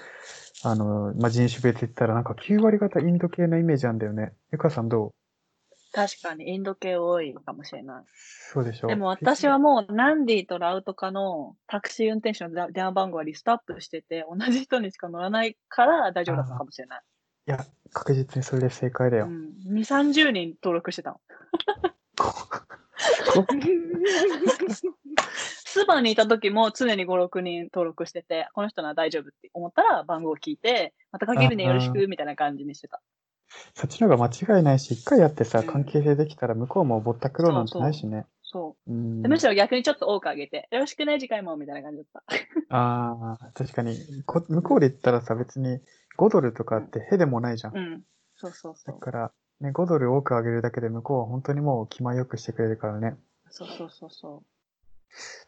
[0.63, 4.33] あの、まあ、人種別言ったらなんか9割方インド系のイメージあんだよね。
[4.53, 5.11] ゆかさんどう？
[5.93, 8.05] 確かにインド系多いかもしれない。
[8.07, 17.03] そうでしょでも私はもうナンディとラウトカのタクシー運転手の電話番号はリストアップしてて、同じ人にしか乗らないから大丈夫だったかもしれない。
[17.49, 19.27] いや、確実にそれで正解だよ。
[19.27, 19.51] うん。
[19.75, 21.21] 2、30人登録してたの。
[25.71, 33.01] スーパーにいた時も常に5、6人登録してて、この人なら大丈夫って思ったら番号を聞いて、またかけるねあよろしくみたいな感じにしてた。
[33.75, 38.27] そっちの方が間違いないし、一回やってさ、うん関係性できたら向こうもぼったくろうなんてないしね。
[38.43, 38.95] そうう。
[38.95, 39.29] んで。
[39.29, 42.23] むしろ逆にちょっと多くあげて、よろしくね、次回もみたいな感じだっ
[42.69, 42.77] た。
[42.77, 45.81] ああ、確かにこ、向こうで言ったらさ、別に
[46.17, 47.77] 5ドルとかってへでもないじゃん。
[47.77, 48.03] うん。
[48.37, 48.95] そうそうそう。
[48.95, 53.17] だから、ね、5ドル多くあげるだけで向こうは本当にもう気前よくしてくれるからね。
[53.51, 54.43] そうそうそうそ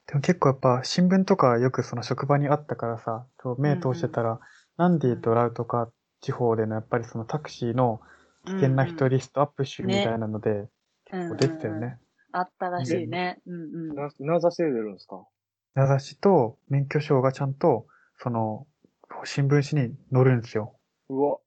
[0.09, 3.27] でも結構やっぱ新聞とかよくその職場にあったからさ、
[3.59, 4.41] 目通してたら、
[4.77, 5.91] ナンディとラウとか
[6.23, 8.07] 地方でのやっぱりそのタクシーのう。
[8.45, 10.69] 危険な人うんリストアップ集みたいなので、うん
[11.05, 11.99] 結構出てたよね。
[12.33, 13.39] あったらしいね。
[13.47, 13.95] うんうん。
[13.95, 15.27] な、なざせ出るんですか？
[15.75, 17.87] 名指しと免許証がちゃんと、
[18.19, 18.67] その、
[19.25, 20.75] 新聞紙に載るんですよ。
[21.09, 21.39] うわ、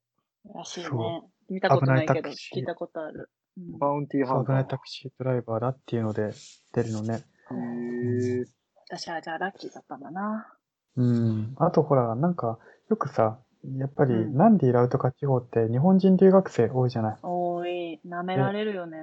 [0.53, 1.29] らしいねそ。
[1.49, 3.29] 見たことないけど、危ないタクシー聞いたことある。
[3.57, 6.31] うんバウンティーハンタ危ないタクシードライバーだっていうので
[6.73, 7.23] 出るのね。
[7.51, 8.45] へー
[8.89, 10.53] 私はじゃあラッキーだったんだな。
[10.95, 11.55] うん。
[11.57, 12.59] あとほら、なんか、
[12.89, 13.39] よくさ、
[13.77, 17.17] やっぱり、うんナンディ、ラウとか地方って日本人留学生多いじゃない。
[17.21, 17.99] 多い。
[18.07, 18.97] 舐められるよね。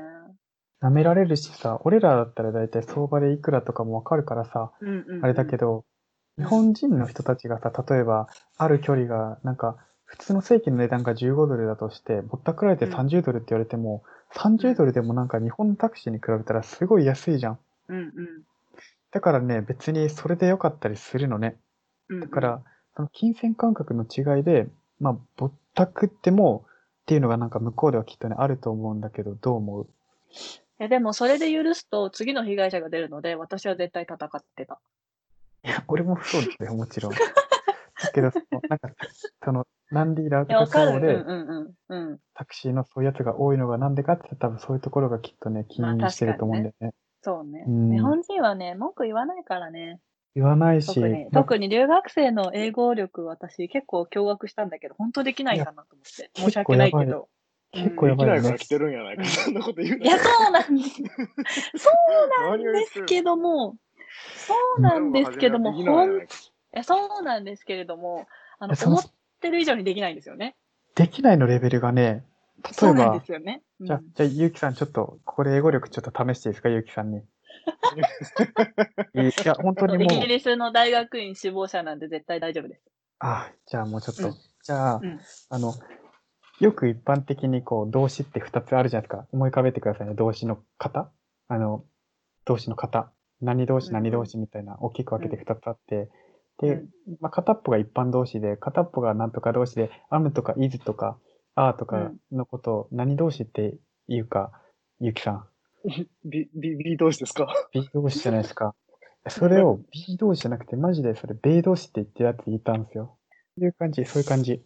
[0.82, 5.24] 舐められるしさ、俺らだったら大体相場でいくらとかもわかるからさ、うんうんうん。
[5.24, 5.82] あれだけど、うん
[6.38, 14.02] 日本人の人たちがさ、例えば、ある距離が、なんか、普通の正規の値段が15ドルだとして、ぼったくられてうん30ドルって言われても、
[14.34, 17.58] 30ドルでもなんか日本のタクシーに比べたらすごい安いじゃん。
[17.88, 18.12] うんうん。
[19.10, 21.58] だからね、別にそれで良かったりするのね。
[22.08, 22.62] うんうんだから、
[22.96, 24.66] その金銭感覚の違いで、
[25.00, 26.64] まあ、ぼったくっても、
[27.02, 29.86] っていうのがなんか向こうではきっとね、あると思うんだけど、どう思う？
[30.78, 34.80] えでも、それで許すと、次の被害者が出るので、私は絶対戦ってた。
[35.64, 37.12] いや、俺もそうだよ、もちろん。
[38.02, 38.90] だけど、そのなんか、
[39.44, 40.64] その、ランディーラー。
[40.64, 41.24] とかそうで。
[42.34, 46.94] タクシーのそういうやつが多いのがなんでかって多分そういうところがきっとね、気まあにしてると思うんだよね。
[47.20, 47.64] そうね。
[47.66, 50.00] うん日本人はね、文句言わないからね。
[50.34, 56.30] 言わないし、特に、ま特に留学生の英語力、私結構驚愕したんだけど、本当できないんだなと思って。
[56.34, 57.28] 申し訳ないけ結ど。
[57.72, 58.68] 結構やばいできないから来。
[58.68, 59.24] てるんやないか。
[59.24, 61.02] そんなこと言ういや、そうなんです。
[61.76, 61.90] そ
[62.40, 63.76] うなんですけども、
[64.36, 66.20] そうなんですけども、ほんい
[66.72, 68.26] やそうなんですけれども、
[68.58, 69.04] あの思っ
[69.40, 70.56] てる以上にできないんですよね。
[70.94, 72.22] できないのレベルがね、例え
[72.62, 73.62] ばそうなんで、すよね。
[73.80, 77.22] うんじゃあ、じゃあ、ゆうきさん、ちょっと、ここで英語力ちょっと試していいですか、ゆうきさんに。
[79.14, 80.04] いや、本当にもう。
[80.04, 82.82] イギ、リスの大学院志望者なんで絶対大丈夫です。
[83.18, 84.34] あ、じゃあもうちょっと、うん。
[84.62, 85.20] じゃあ、うん。
[85.50, 85.74] あの、
[86.60, 89.26] よく一般的にこう、動詞って二つあるじゃないですか。
[89.32, 91.10] 思い浮かべてくださいね、動詞の型。
[91.48, 91.84] あの、
[92.44, 93.12] 動詞の型。
[93.40, 96.08] 何動詞、うん何動詞みたいな、大きく分けて二つあって、
[96.58, 96.88] でうん、
[97.20, 101.18] まあ、片っぽが一般動詞で、片っぽが何とか動詞で、am とか is とか、
[101.56, 103.74] are とかのことを何動詞って
[104.08, 104.52] 言うか、
[105.00, 105.46] ゆうきさん。
[106.24, 108.74] B、B、B 同士ですか？B 動詞じゃないですか。
[109.28, 113.16] それを B 動詞じゃなくて、マジでそれ、米動詞って言ってるやつ言ったんですよ。
[113.56, 114.62] そういう感じ、そういう感じ。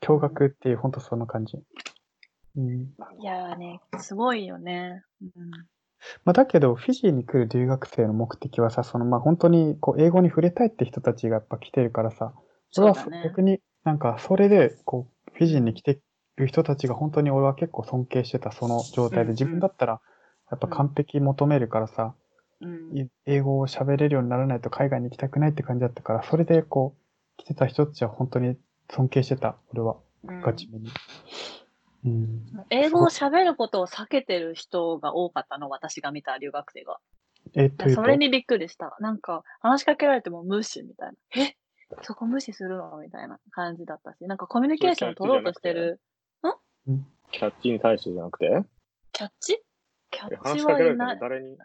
[0.00, 1.58] 驚愕っていう、ほんとそんな感じ。
[2.56, 2.94] うん。
[3.20, 5.02] いやーね、すごいよね。
[5.20, 5.50] うん
[6.24, 12.34] まあ、だけど、フィジーに来る留学生の目的はさ、その、まあ、本当に、こう、英語に触れたいって人たちがやっぱ来てるからさ、
[12.70, 16.00] それはそうだね逆になんか、それで、こう、フィジーに来て
[16.36, 20.00] る人たちが本当に俺は結構尊敬してた、その状態で、自分だったら、
[20.50, 22.14] やっぱ完璧求めるからさ、
[22.60, 22.96] うん。
[22.96, 26.96] い英語を喋れるようにならないと海外に行きたくないって感じだったから、それでこ
[27.38, 28.56] う、来てた人たちは本当に
[28.90, 30.40] 尊敬してた、俺は、うん。
[30.40, 30.90] ガチめに。
[32.04, 32.46] うん。
[32.70, 36.98] 英語を喋ることを避けてる人が多かったの、私が見た留学生が。
[37.54, 38.02] え、というと？
[38.02, 38.96] それにびっくりした。
[39.00, 41.42] なんか、話しかけられても無視みたいな。
[41.42, 41.56] え？
[42.02, 42.98] そこ無視するの？
[42.98, 46.00] みたいな感じだったし、なんかコミュニケーションを取ろうとしてる。
[47.30, 48.62] キャッチに対してじゃなくて？
[49.12, 49.62] キャッチ？
[50.10, 51.18] キャッチはいない。
[51.20, 51.56] 誰に、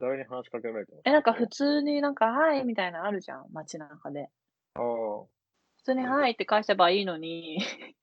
[0.00, 4.28] 誰に話しかけられてもえ、なんか普通になんか、はいみたいなのあるじゃん、街中で。
[4.74, 4.82] ああ。
[5.78, 7.58] 普通にはいって返せばいいのに、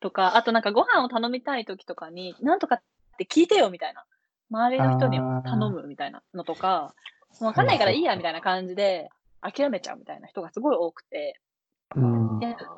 [0.00, 2.82] とか、あとなんかご飯を頼みたい時とかに、なんとかっ
[3.18, 4.04] て聞いてよみたいな。
[4.50, 6.94] 周りの人に頼むみたいなのとか、
[7.40, 9.10] もうわかんないからいいやみたいな感じで
[9.42, 11.38] 諦めちゃうみたいな人がすごい多くて、
[11.94, 12.28] うん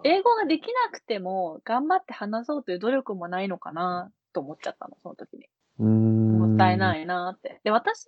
[0.05, 5.47] 英語ができなくても頑張って話そうという努力もないのかなと思っちゃったの、その時に。
[5.81, 6.30] うん。
[6.61, 7.61] もったいないなって。
[7.65, 8.07] で、私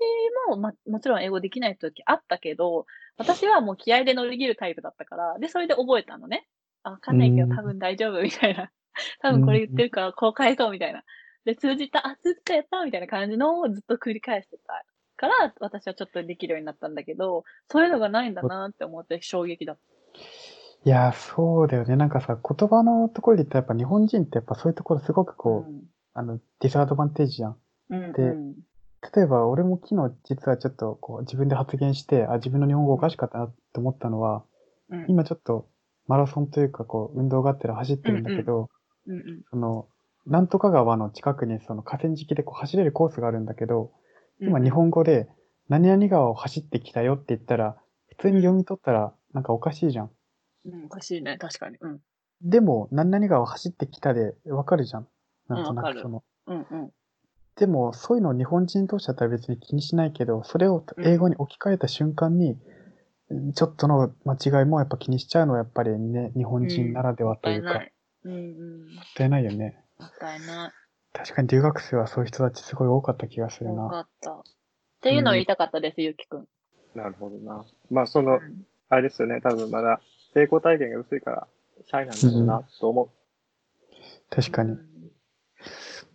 [0.49, 2.87] も、ま、もちろん英語できない時あったけど、
[3.17, 6.47] 私はもう気合で乗り切るタイプだったから、で、それで覚えたのね。
[6.83, 8.71] あ、わかんないけうんど多分大丈夫みたいな。
[9.21, 11.05] 多分これ言ってるからこう返そうみたいな。
[11.45, 14.85] で、通じた、あ、通じたやったみたいな感じのをずっと繰り返してた
[15.17, 19.83] から、私はちょっとできるようになったんだけど、そういうのがないんだなって思って衝撃だった。
[20.85, 21.95] いや、そうだよね。
[21.95, 25.73] なんかさ、言葉のところで言ったらやっぱ日本人ってやっぱそういうところすごくこう、
[26.15, 27.57] あの、ディスアドバンテージじゃん。
[27.93, 28.05] うん。
[28.05, 28.55] うんでうん
[29.15, 34.45] 例えば俺も昨日実はちょっとこう自分で発言して、あ、自分の日本語おかしかったなって思ったのは、
[34.91, 35.69] うん今ちょっと
[36.07, 38.69] マラソンというかこう運動があってら走ってるんだけど、
[39.09, 39.89] うんうんその、
[40.27, 43.91] なんとか川の近くにその河川敷でこう走れるコースがあるんだけど、
[44.41, 45.29] 今日本語で
[45.69, 47.77] 何々川を走ってきたよって言ったら、
[48.09, 50.11] 普通に読み取ったらなんかおかしいじゃん。
[50.67, 51.77] うん、おかしいね、確かに。
[51.81, 52.01] うん。
[52.43, 55.09] でも、何々川を走ってきたでわかるじゃん。
[55.49, 56.23] なんとなくその。
[56.47, 56.91] うんうん。
[57.57, 67.93] でも、そういうのを日本人同士だったら別に気にしないけど、それを英語に置き換えた瞬間に、うんちょっとの間違いもやっぱ気にしちゃうのはやっぱりね、日本人ならではもっというか、もったいない。
[68.25, 68.89] うんうん。
[69.15, 69.83] たいないよね。
[69.99, 70.73] もったいない。
[71.15, 73.89] 確かに留学生はそういう人たちすごい多かった気がするよな。
[73.89, 74.33] かった。
[74.33, 74.43] っ
[75.01, 76.49] ていうのを言いたかったです、ゆうきくん。
[76.95, 77.65] なるほどな。
[77.91, 78.39] まあ、その、
[78.91, 79.41] あれですよね。
[79.41, 80.01] 多分まだ
[80.35, 81.49] 成功体験が薄いから、
[81.87, 83.11] シャイなんだろうな、と思
[84.29, 84.75] 確かにう。
[84.75, 85.13] ん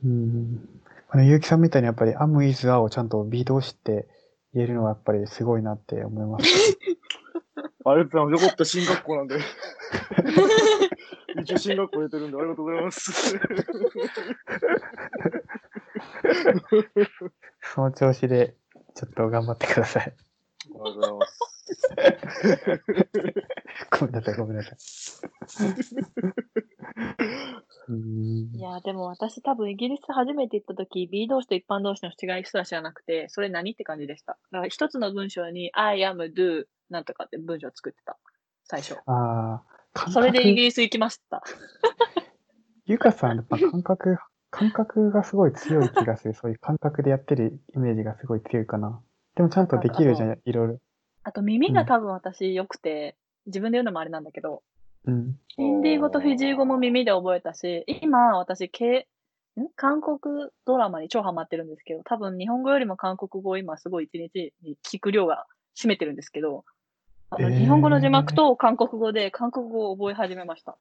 [0.06, 0.82] うん。
[1.10, 4.08] あの、結城さんみたいにやっぱり am, is, are をちゃんと be 動詞って
[4.54, 6.46] 言えるのはやっぱりすごいなって思います。
[6.46, 6.48] う。
[7.90, 8.44] ありがとうございます。
[8.44, 9.40] よかった、進学校なんで。
[11.42, 13.40] 一応進学校出てるんで、ありがとうございます。
[17.62, 18.56] その調子で
[18.96, 20.04] ちょっと頑張ってください。
[20.04, 20.14] あり
[20.74, 21.40] がとうございます。
[24.00, 24.76] ごめんなさい、ごめんなさい。
[27.90, 34.38] いや、でも私多分イギリス初めて行った時、B 動詞と一般動詞の違いすら知らなくて、それ何って感じでした。
[34.52, 38.18] だから一つの文章に I am, do, なんとかって文章を作ってた。
[38.66, 38.98] 最初。
[39.06, 39.62] あ
[39.94, 41.42] あ、それでイギリス行きました。
[42.86, 44.18] ゆかさん、やっぱ感覚、
[44.50, 46.34] 感覚がすごい強い気がする。
[46.34, 49.02] そういう感覚でやってるイメージがすごい強いかな。
[49.36, 50.80] でもちゃんとできるじゃん、いろいろ。
[51.24, 54.64] あと耳が多分私良くて、自分で言うのもあれなんだけど、
[55.08, 55.40] うん。
[55.48, 59.08] ヒンディー語とフィジー語も耳で覚えたし、今私、け
[59.60, 59.70] ん？
[59.76, 60.20] 韓国
[60.66, 66.64] ドラマに超ハマってるんですけど、多分日本語よりも韓国語を今すごい一日に聞く量が占めてるんですけど、
[67.30, 70.78] あのえー日本語の字幕と韓国語で韓国語を覚え始めました。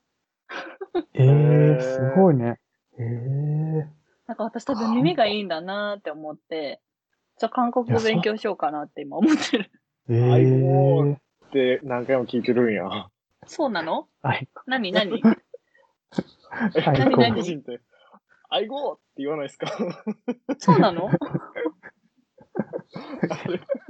[1.15, 2.59] ええー、すごいね。
[2.99, 3.89] ええ
[4.27, 6.81] なんか私多分耳がいいんだなーって思って、
[7.39, 9.71] じゃあ韓国語勉強しようかなって今思ってる。
[10.09, 11.17] ー、えー。
[11.53, 13.09] で、何回も聞いてるんや。
[13.47, 14.09] そうなの？
[14.23, 14.49] はい。
[14.67, 14.93] 何？
[14.93, 15.11] 何？
[15.11, 15.31] はい、こ
[16.87, 17.17] う何？
[17.17, 17.35] 何？
[17.35, 17.81] 個人って、
[18.49, 19.67] あいごーって言わないですか？
[20.59, 21.07] そうなの？
[21.07, 21.13] わ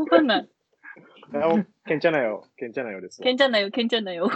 [0.09, 0.49] かんない。
[1.33, 2.45] いやもうけんちゃなよ。
[2.57, 3.25] けんちゃなよですわ。
[3.25, 4.31] けんちゃんなよ、けんちゃんなよ。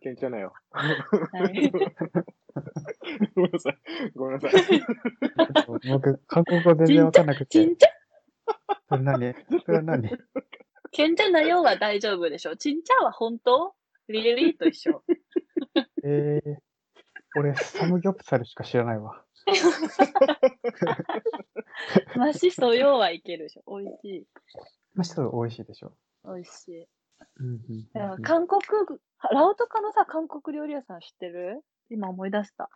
[0.00, 0.52] けんちゃなよ。
[0.70, 1.70] はい、
[3.34, 3.78] ごめんなさい。
[4.14, 4.52] ごめんなさい。
[5.90, 7.76] 僕、韓国語全然わかんなくてちん。
[7.76, 7.88] ちゃ？
[8.88, 9.34] それ何？
[9.64, 10.10] それは何？
[10.90, 12.56] けんちゃんなよは大丈夫でしょ。
[12.56, 13.74] ちんちゃんは本当？
[14.08, 15.02] リリリと一緒。
[16.04, 16.56] え えー。
[17.34, 19.24] 俺、サムギョプサルしか知らないわ。
[22.16, 23.78] マシソヨはいけるでしょ。
[23.78, 24.26] 美味しい。
[24.94, 25.96] まあ、ちょっと美味しいでしょ。
[26.24, 26.88] 美味しい。
[27.36, 28.22] うんうんだからうんうん。
[28.22, 28.60] 韓国、
[29.30, 31.62] ラオトカのさ、韓国料理屋さん知ってる？
[31.90, 32.68] 今思い出した。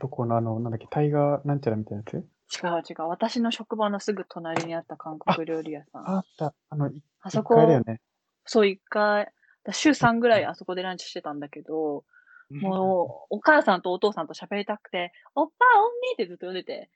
[0.00, 2.16] どこのあの、なんだっけ、タイガーなんちゃらみたいなやつ？
[2.16, 3.08] 違う違う。
[3.08, 6.08] 私の職場のすぐ隣にあった韓国料理屋さん。
[6.08, 6.54] ああった。
[6.70, 8.00] あの、い一そこ回だよね。
[8.44, 9.30] そう、一回、
[9.72, 12.04] 週3ぐらいあそこでランチしてたんだけど、
[12.50, 16.90] もう、お母さんとお父さんと喋りたくて、おっぱおんみってずっと呼んでて。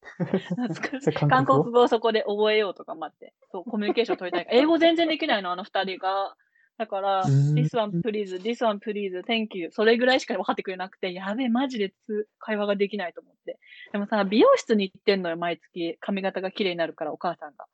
[0.00, 1.20] 懐かしそれい。
[1.20, 3.34] 韓韓国語をそこで覚えようとか待って。
[3.52, 4.46] そう、コミュニケーション取りたい。
[4.50, 6.34] 英語全然できないの、あの二人が。
[6.78, 9.70] だから、this one please, this one please, thank you.
[9.70, 13.58] それぐらいしか分かってくれなくて、やべえ、マジでつ会話ができないと思って。
[13.92, 15.98] でもさ、美容室に行ってんのよ、毎月。
[16.00, 17.66] 髪型が綺麗になるから、お母さんが。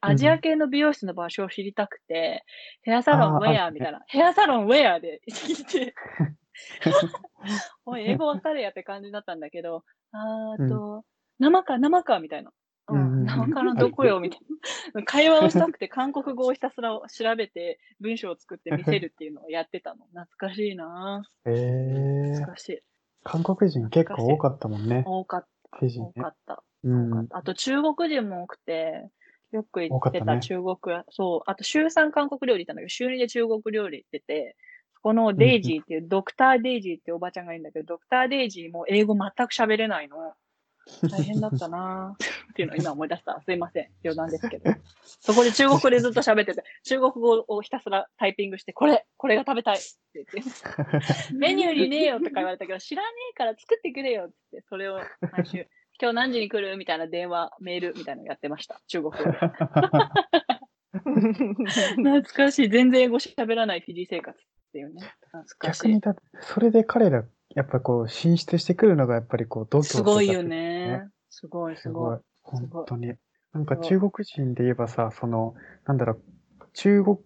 [0.00, 2.44] アジア系の美容室の場所を知りたくて、
[2.82, 4.00] ヘアサロンウェアみたいな。
[4.08, 5.94] ヘアサロンウェアで聞いて、
[7.86, 11.04] おい、英語わかるやって感じだったんだけど、あーと、
[11.38, 12.50] 生か、生か、みたいな。
[12.88, 14.40] ううんうんうんん、生かのどこよ、みたい
[14.94, 15.02] な。
[15.04, 20.06] 会話をしたくて、韓国語をひたすら調べて、文章を作って見せるっていうのをやってたの。
[20.06, 22.34] 懐かしいなええー。
[22.34, 22.80] 懐かしい。
[23.24, 25.02] 韓国人結構多かったもんね。
[25.04, 26.28] 多かった、多か。
[26.28, 26.62] った。
[26.84, 27.26] うん。
[27.30, 29.10] あと中国人も多くて、
[29.56, 34.56] よく行ってた中国屋、そう、あと週3韓国料理行ったんだけど、週2で中国料理行ってて、
[34.94, 40.34] そこのデイジーっていう、ドクターデイジーっておばちゃんがいるんだけど、ドクターデイジーも英語全く喋れないの。
[41.10, 43.40] 大変だったなぁ っていうのを今思い出した。
[43.44, 43.88] すいません。
[44.04, 44.70] 余談ですけど。
[45.20, 50.42] そこで中国語でずっと喋ってて、中国語をひたすらタイピングして、これ、これが食べたいって言って、
[51.34, 55.00] メニューにねえよとか言われたけど、知らねえから作ってくれよって言って、それを
[55.32, 55.66] 毎週、
[56.00, 56.76] 今日何時に来る？
[56.76, 58.80] みたいな電話、メールみたいなのやってました。
[58.86, 59.30] 中国語で。
[60.92, 62.68] 懐かしい。
[62.68, 65.00] 全然英語喋らないフィジー生活っていうね。
[65.32, 66.00] 懐かしい逆に。
[66.00, 71.02] だそれで彼ら、やっぱこう、進出してくるのがやっぱりこう、度胸すごいよね。
[71.30, 72.18] すごい、すごい。
[72.42, 73.14] 本当に。
[73.52, 75.54] なんか中国人で言えばさ、その、
[75.86, 76.22] なんだろう、
[76.74, 77.18] 中国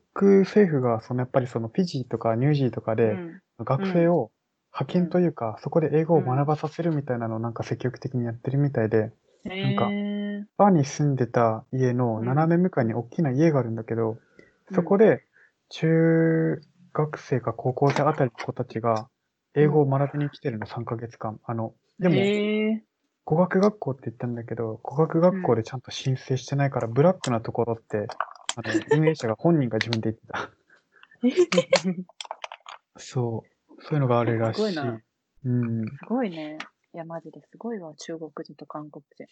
[0.45, 3.41] 政府が、そのやっぱりそのフィジーとかニュージーとかうで、ん。
[3.59, 4.31] 学生を
[4.73, 9.13] 派遣というか、そこで英語を学ばさせるみたいなのをなんか積極的にやってるみたいで、
[9.45, 10.45] へかえ。
[10.57, 14.17] バーに住んでた家のうん斜め向かいに大きな家があるんだけど、うん
[14.73, 15.25] そこで
[15.71, 16.61] 中
[16.93, 19.09] 学生か高校生あたりの子たちが
[19.57, 21.41] 英語を学びに来てるの3ヶ月間。
[21.45, 22.83] あの、でもへえ。
[23.25, 28.07] 語学学校って言ったんだけど、語学学校でちゃんと申請してないから、ブラックなところって、
[28.57, 30.51] あの、運営者が本人が自分で言ってた。
[32.97, 33.60] そう。
[33.83, 34.61] そういうのがあるらしい。
[34.61, 35.01] すごいな
[35.45, 35.87] うん。
[35.87, 36.59] すごいね。
[36.93, 37.95] いや、マジですごいわ。
[37.97, 39.27] 中国人と韓国人。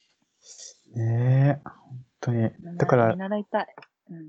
[0.98, 2.50] ねえ、本当に。
[2.76, 3.66] だから見、習いたい。
[4.10, 4.28] うん。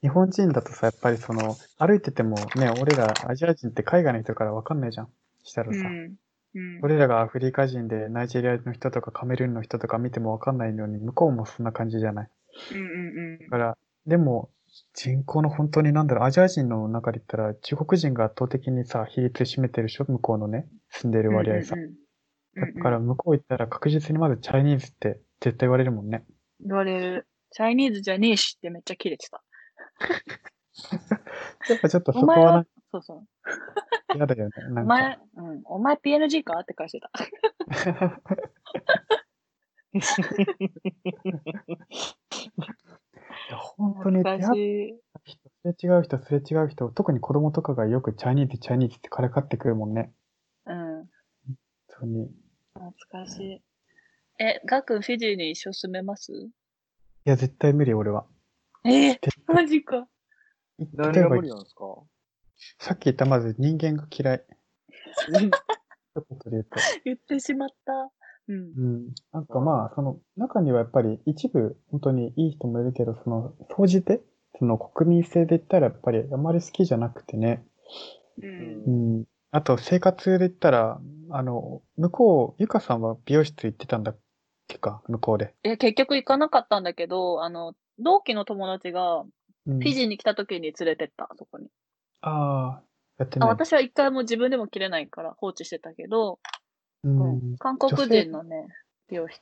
[0.00, 5.08] 日本人だとさ、やっぱりその、歩いててもね、俺らアジア人って海外の人からわかんないじゃん。
[5.44, 5.78] したらさ。
[5.86, 6.16] うん。
[6.54, 6.80] うん。
[6.82, 12.30] 俺らがアフリカ人でナイジェリアの人とかカメルーンの人とか見てもわかんないのに、向こうもそんな感じじゃない。
[12.72, 12.80] うんう
[13.36, 14.50] んだから、でも、
[14.94, 21.24] 人口の本当になんだろう、アジア人の中で言ったら、中国人が圧倒的にさ、比率占めてるでしょ向こうのね、住んでうん。
[21.24, 21.82] る割合さうん。
[21.82, 21.94] うんうん
[22.56, 26.24] だから、向こう行ったら確実にまずチャイニーズって絶対言われるもんね。
[26.60, 27.26] 言われる。
[27.50, 29.42] チャイニーズじゃねえしってめっちゃキレてた。
[31.68, 33.26] やっぱちょっとそこはな、そうそう。
[34.14, 34.52] 嫌だよね。
[34.68, 35.62] なんお前か。、うん。
[35.64, 36.60] お前 PNG か？
[36.60, 37.10] って返してた。
[43.48, 44.98] いや本当に出会っい。
[45.12, 50.12] た人、すれ違う人、すれ違う人、特に子供とかがよくチャイニーズ、チャイニーズってからかってくるもんね。
[50.66, 51.08] うん。
[51.88, 52.24] 当に。
[52.24, 52.30] い
[52.74, 53.62] 懐かしい。
[54.42, 56.32] え、ガクフィジーに一生住めます？
[57.24, 58.26] や、絶対無理、俺は。
[58.84, 60.08] えー、絶マジか。
[60.94, 61.84] 何例えばが無理なんですか？
[62.78, 64.44] さっき言ったまず人間が嫌い。
[65.28, 66.70] 一言で言うと。
[67.04, 67.92] 言ってしまった。
[68.48, 68.56] うん。
[68.56, 69.14] うん。
[69.32, 74.20] なんかまあ、その中にはやっぱり一部本当にいい人もいるけど、その、総じて、
[74.58, 77.64] その国民性で言ったらやっぱりあまり好きじゃなくてね。
[78.42, 78.46] う。
[78.46, 79.24] うんん。
[79.50, 84.18] あと生活で言ったら、あの、向こう、ゆかさんは美容室行ってたんだっ
[84.68, 85.54] けか、向こうで。
[85.62, 89.24] え、結局行かなかったんだけど、あの、同期の友達が
[89.66, 91.68] うん、フィジーに来た時に連れてった、そこに。
[92.20, 92.82] ああ、
[93.18, 93.48] やってあ、ない。
[93.50, 96.38] 私は一回も自分でも切れないから放置してたけど、
[97.04, 97.56] ううんん。
[97.58, 98.66] 韓国人のね、
[99.10, 99.40] 美容室。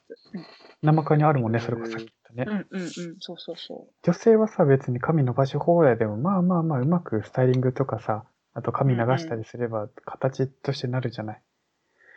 [0.82, 2.76] 生科にあるもんね、それこそさっき言ったねう。
[2.76, 11.42] んうんうん、そうそうそ女性はさ、別に髪伸ばし放題でも、まあまあまあ、うまくスタイリングとかさ、あと髪流したりすれば、形としてなるじゃない？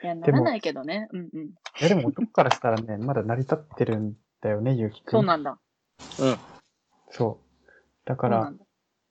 [0.02, 0.06] う。
[0.06, 1.08] いや、なでもらないけどね。
[1.12, 1.46] うんうん。
[1.46, 5.12] いや、でも男からしたらね、 まだ成り立ってるんだよね、ゆうきくん。
[5.12, 5.60] そうなんだ。
[7.12, 7.70] そう。
[8.06, 8.60] だからそうだ。
[8.60, 8.66] うん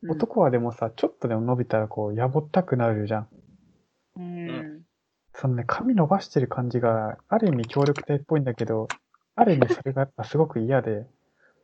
[0.06, 3.28] 男はでもさ、ちょっとでも伸びたらこう、やぼったくなるじゃん。
[4.16, 4.73] うん。
[5.34, 8.88] そのね、髪伸ばしてる感じが、ある意味協力隊っぽいんだけど、
[9.34, 11.06] ある意味それがやっぱすごく嫌で、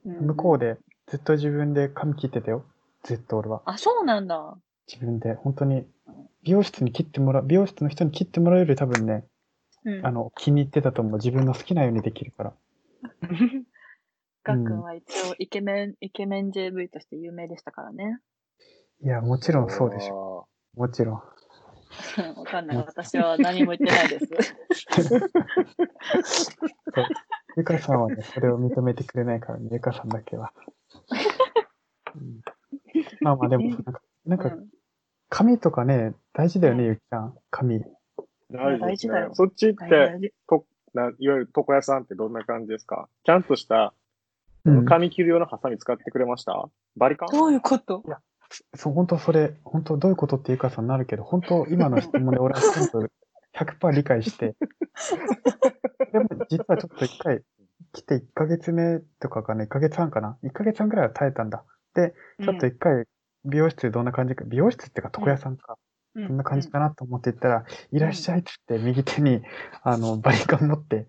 [0.05, 0.75] 向こうで。
[0.75, 2.65] でずっと自分で髪切ってたよ。
[3.03, 3.63] ずっと俺は。
[3.65, 4.57] あ、そうなんだ。
[4.87, 5.87] 自分で、本当に、
[6.43, 9.25] 美容室に切ってもらう、美容室の人に切ってもらうより多分ね、
[9.85, 10.07] うん。
[10.07, 11.15] あの、気に入ってたと思う。
[11.15, 12.53] 自分の好きなようにできるから。
[14.43, 18.21] ガックンは一応イケメン、イケメン JV として有名でしたからね。
[19.03, 20.49] いや、もちろんそうでしょ。
[20.77, 20.81] ょ。
[20.81, 21.23] もちろん。
[22.37, 22.77] わかんない。
[22.77, 24.55] 私は何も言ってないです。
[27.57, 30.53] ゆかさんはね、それを認めてくれないからね、ゆかさんだけは。
[32.15, 32.41] うん
[33.21, 34.71] まあまあでも、なんか、なんかうん
[35.29, 37.39] 髪とかね、大事だよね、うんゆきちゃん。
[37.51, 37.85] 髪。
[38.51, 39.31] 大事ですね大事だよ。
[39.35, 43.09] そっち行って、とないわゆる床屋さんってどんな感じですか？
[43.25, 43.95] ちゃんとした、
[44.65, 46.69] うん髪切る用のハサミ使ってくれました？
[46.97, 47.29] バリカン？
[47.31, 48.03] どういうこと？
[48.75, 53.01] そう、本当それ、本当どういうことってゆかさんなるけど、本当今の質問で俺はちゃんと
[53.55, 54.57] 100%理解して。
[56.13, 57.43] でも実はちょっと一回、
[57.93, 60.39] 来て1ヶ月目とかかな、1ヶ月半かな。
[60.45, 61.65] 1ヶ月半ぐらいは耐えたんだ。
[61.95, 63.05] で、ちょっと一回、
[63.45, 65.77] 美容室どんな感じか、美容室っていうか床屋さんか、
[66.15, 69.43] どどんな感じかなと思って行ったら、いらっしゃいって言って、右手に、
[69.83, 71.07] あの、 バリカン持って、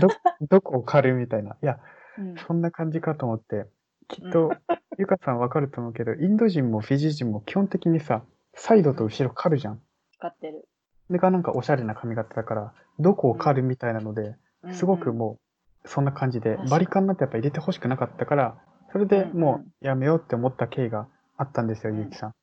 [0.00, 0.08] ど、
[0.48, 1.56] どこを狩るみたいな。
[1.62, 1.78] いや、
[2.18, 3.66] うんそんな感じかと思って、
[4.08, 4.52] きっと、
[4.98, 8.22] ゆかさんわかると思うけど、インド人もフィジー人も基本的にさ、
[8.54, 9.80] サイドと後ろ狩るじゃん。
[10.12, 10.68] 使ってる。
[11.06, 14.36] それがなんかおしゃれな髪型だから、どこを狩るみたいなので、
[14.72, 15.38] すごくも
[15.84, 18.58] う、そんな感じでバリカンなんてやっぱ入れてほしくなかったから、
[18.92, 22.34] それでもうやめようって思った経緯があったんですよ、うんゆうきさん。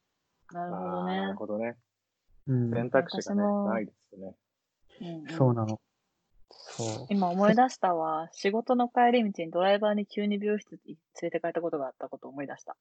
[0.54, 1.34] なるほどあーなるね。
[1.34, 1.78] ほどね。
[2.48, 2.72] うん。
[2.72, 4.36] 選択肢がねないですね。
[5.02, 5.80] うんうんそうなの。
[6.76, 7.08] そう。
[7.10, 8.30] 今思い出したわ。
[8.32, 12.76] 仕事の帰り道にドライバーに急に美容室に連れて帰ったことがあったことを思い出した。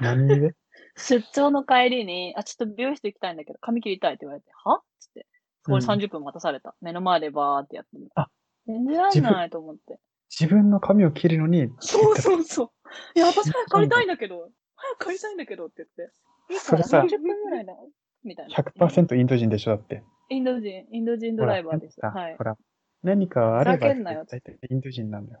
[0.00, 0.54] 何で？
[0.96, 4.82] 出張の帰りに、あ、ちょっと美容室行きたいんだけど、髪切りたいって言われて、は？
[4.98, 5.26] つって。
[5.64, 6.74] そこでうん30分待たされた。
[6.80, 8.10] 目の前でバーってやってる。
[8.14, 8.28] あ
[8.66, 9.98] 全然らんないと思って。
[10.30, 12.70] 自分の髪を切るのに、そうそうそう。
[13.14, 16.14] いや、私早く帰りたいんだけど、早く帰りたいんだけどって言って。
[16.54, 17.88] いいからそれさ30分ぐらいだよ。
[18.24, 18.54] みたいな。
[18.56, 20.02] 100%インド人でしょ、だって。
[20.30, 22.00] インド人、インド人ドライバーです。
[22.00, 22.44] はいほ。
[22.44, 22.56] ら、
[23.02, 25.40] 何かあれば大体インド人なんだよ。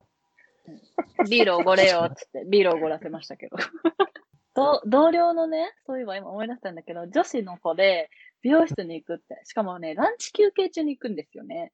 [1.28, 3.56] ビールおごれよ、つって、ビールおごらせましたけど。
[4.54, 8.10] と同僚のね、そういえば今思い出したんだけど、女子の子で
[8.42, 11.72] 美容室に行くって、しかもね、ランチ休憩中に行くんですよね、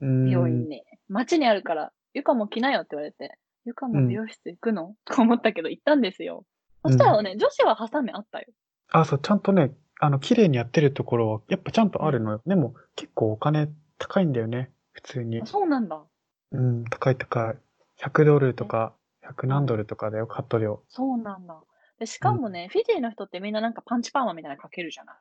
[0.00, 0.30] うーん。
[0.30, 0.84] 病院に。
[1.08, 6.44] 街にあるから、ゆかも来なよって言われて、ゆかも美容室行くの、と思ったけど行ったんですよ。
[6.84, 8.46] そしたらね、女子はハサミあったよ。
[8.92, 12.42] あ、そう、ちゃんとね、あの、綺麗にやってるところは、やっぱちゃんとあるのよ。
[12.46, 13.68] でも、結構お金
[13.98, 14.70] 高いんだよね。
[14.94, 15.46] 普通にあ。
[15.46, 16.02] そうなんだ。
[16.52, 17.56] うん、高い高い。
[18.00, 20.82] 100ドルとか、100何ドルとかだよ、カット料。
[20.88, 21.60] そうなんだ。
[21.98, 25.16] でしかもね、フィジーの人ってみんななんかパンチパーマみたいなのかけるじゃない？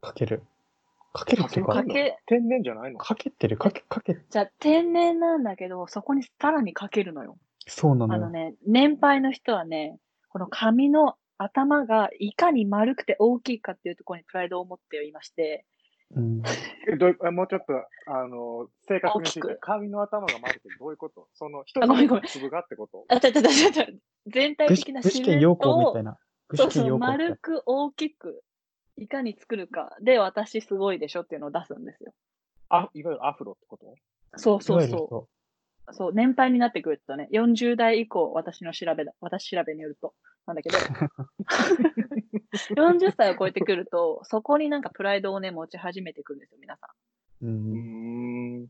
[0.00, 0.42] かける。
[1.12, 2.98] かけるっていうかか、け、天然じゃないの？
[2.98, 7.38] かけてる、かけ、かけ、じゃあ天然なんだけど、そこにさらにかけるのよ。
[7.66, 8.22] そうなのよ。
[8.22, 9.98] あのね、年配の人はね、
[10.28, 15.64] この髪の頭がいかに丸くて大きいかっていうところにプライドを持っていまして、
[16.14, 16.42] うん。
[16.88, 17.74] えどもうちょっと、
[18.06, 21.28] あの、正確に聞いて大きく、髪の頭が丸くてどういうこと？
[21.34, 23.04] その、一つ粒がってこと？
[23.08, 23.86] あ、ちゃちゃちゃちゃちゃ、
[24.26, 26.18] 全体的な自然堅陽子みとたいな。
[26.48, 27.36] 具そうそう、丸な。
[27.36, 28.42] く大きく、
[28.96, 32.12] いかに作るかで、私すごいでしょっていうのを出すんですよ。
[32.68, 33.94] あ、いわゆるアフロってこと？
[34.36, 35.28] そうそうそ
[35.88, 35.92] う。
[35.92, 40.14] そう、年配になってくるとね、40代以降、私の調べだ、私調べによると、
[40.46, 40.78] なんだけど、
[42.74, 46.88] 40歳を超えてくると、そこになんかプライドをね、持ち始めてくるんですよ、皆さ
[47.42, 47.46] ん。
[47.46, 47.48] う。
[47.48, 47.50] う
[48.64, 48.66] ん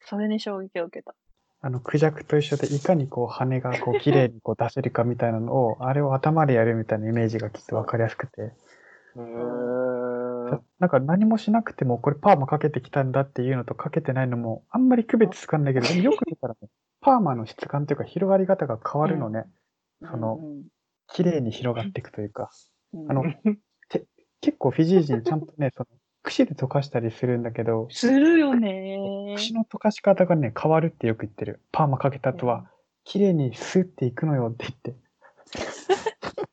[0.00, 1.14] それに衝撃を受けた。
[1.60, 8.52] あの、クジャクと一緒で、いかにこう、羽がこう、綺麗にこう出せるかみたいなのを、あれを頭でやるみたいなイメージがきっとわかりやすくて。
[10.78, 16.68] なんか何もしなくても、これパーマかけてきたんだっていうのとかけてないのも、あんまり区別つかんないけど、 でもよく見たらね、
[17.00, 19.44] パーマの質感というか広がり方が変わるのね。
[20.00, 20.64] そのうん
[21.10, 22.42] 綺麗に広がっていくというか。
[22.42, 22.77] うん
[23.08, 23.24] あの、
[23.88, 24.06] て
[24.40, 25.86] 結構フィジー人ちゃんとね、その、
[26.22, 31.60] 櫛で溶かしたりするんだけど、するよね櫛の溶かし方がね、変わるってよく言ってる。
[31.72, 32.70] パーマかけた後は、
[33.04, 34.96] 綺麗にスッていくのよって言って。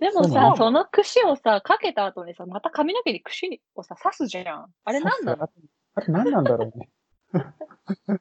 [0.00, 4.72] でもさそうなの、その櫛をさ、かけた後にさ、また髪の毛に櫛をさ、刺すじゃん。
[4.84, 5.44] あれなんなの？
[5.44, 5.50] あ
[5.94, 6.88] あれ何なんだろうね。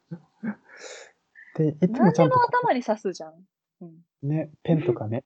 [1.55, 3.33] で、いつもちゃんと頭に刺すじゃん。
[3.81, 4.03] うん。
[4.23, 5.23] ね、ペンとかね。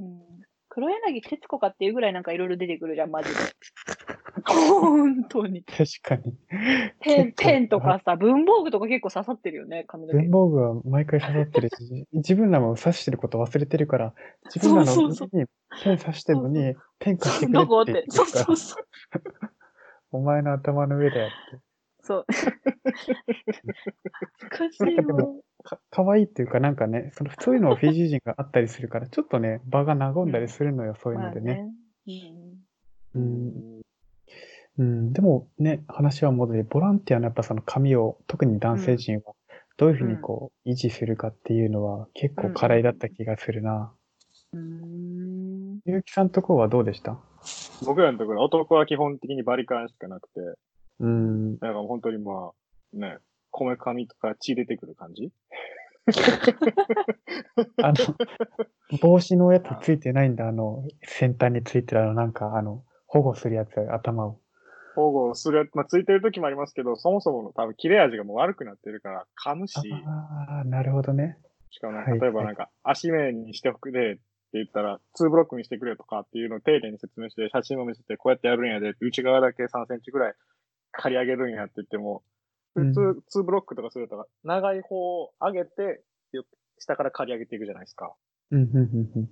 [0.00, 0.22] うん、
[0.76, 3.34] 黒柳徹子かっていうぐらいなんかいろいろ出てくるじゃん、マジで。
[4.44, 5.64] 本当に。
[5.64, 6.34] 確かに。
[7.00, 10.30] ペン、ペンとかさ、文房具とか結構刺さってるよね、髪の毛文。
[10.30, 14.14] 房具は毎回刺さってるし、 自分らも刺してること忘れてるから、
[14.54, 15.46] 自分らのそうそう腕に
[15.82, 18.24] ペン刺してるのに、ペン貸してくれどこってって言。
[18.24, 18.32] って？
[18.32, 18.84] るからそうそう、そう。
[20.12, 21.60] お前の頭の上だよって。
[22.02, 22.26] そう。
[24.50, 25.42] 難しいよ。
[25.66, 31.54] かかわいいっていうか、なんかね、そのそういうのをフィジー人があったりするから、ちょっとね、場が和んだりするのよ、そういうのでね。
[31.54, 31.72] まあね。
[33.14, 33.80] ううんん、
[34.78, 39.34] うん、でもね、話は戻り、ボランティアのやっぱその髪を、特に男性陣は、
[39.76, 43.92] どういうふうにこう、維持するかっていうのは、結構課題だった気がするな。
[44.52, 44.60] うん。
[44.60, 45.80] うん。
[45.84, 47.18] ゆうきさんとこはどうでした？
[47.84, 50.40] 僕らのところ男は基本的にバリカンしかなくて、
[50.98, 53.18] うん、だから本当にまあ、ね、
[53.56, 55.32] こめかみとか血出てくる感じ？
[57.82, 57.94] あの、
[59.00, 64.38] 帽子のやつついてないんだ、あの、先端についてるあの、なんか、あの、保護するやつ、頭を。
[64.94, 71.38] 保護するやつ、まあ、ついてる時もありますけど、そもそもの多分切れ味がもう悪くなってるから噛むし、ああ、なるほどね。
[71.70, 74.22] しかもなんかはい例えばなんか足面にしておくでって
[74.54, 80.34] 言ったら、2ブロックにしてくれとかっていうのを丁寧に説明して、写真も見せて、こうやってやるんやで内側だけ3センチぐらい
[80.92, 82.22] 刈り上げるんやって言っても、
[82.76, 86.02] 普通、う2ブロックとかすると、長い方を上げて、
[86.32, 86.44] よ
[86.78, 88.14] 下から刈り上げていくじゃないですか。
[88.50, 89.30] うん、うん、うん、うん。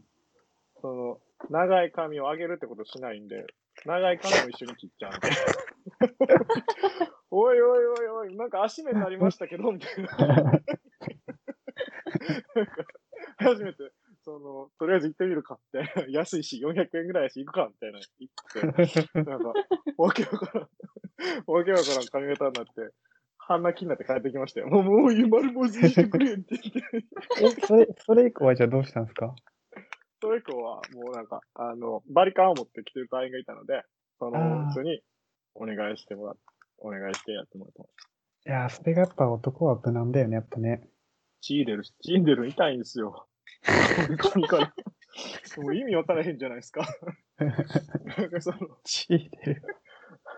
[0.81, 1.21] その、
[1.51, 3.47] 長い髪を上げるってことしないんで、
[3.85, 5.29] 長い髪も一緒に切っちゃうんで。
[7.31, 10.17] おいおいおいおい、なんか足面になりましたけど、みたいな。
[10.17, 10.63] なんか
[13.39, 13.93] 初めて、
[14.25, 18.29] その、とりあえず行ってみるかって、安いし、400円ぐらいやし行くか、みたいな言
[18.73, 19.53] って、なんか、
[19.99, 20.69] わけわからん、
[21.47, 22.95] わけわからん髪型になって、
[23.47, 24.69] 半泣きになって帰ってきましたよ。
[24.69, 27.61] もう、もう、丸文字にしてくれんって言って。
[27.63, 29.35] え、それ、それ以降はじゃあどうしたんですか？
[30.23, 33.83] それ以降は、もうなんか、あの、バリカンを持ってきてる隊員がいたので、
[34.19, 35.03] そあのー人に
[35.55, 36.41] お願いしてもらって、
[36.79, 38.09] お願いしてやってもらってます。
[38.47, 40.89] いやー、それがやっぱ男は無難だよね、やっぱね。
[41.41, 43.27] 血出るし、血出る痛いんですよ。
[44.19, 44.73] 髪から。
[45.63, 46.87] もう意味わからへんじゃないですか。
[47.39, 47.47] な
[48.27, 49.63] んかその、血出る。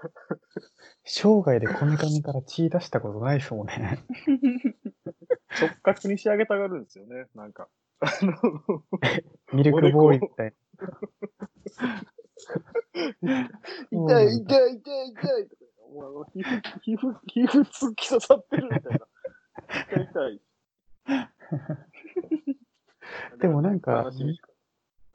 [1.04, 4.04] 生涯でこめかみから血出したことないですもんね。
[5.60, 7.26] 直角に仕上げたがるんですよね。
[7.34, 7.68] なんか。
[8.00, 8.34] あの、
[9.52, 10.54] ミルクボーイみたい
[13.90, 15.64] 痛い、痛い、痛い、痛いとか。
[15.92, 19.06] もうあの皮膚、皮膚、皮膚突き刺さってるみたいな。
[20.02, 20.36] 痛い、痛い。
[23.40, 24.10] でもなんか。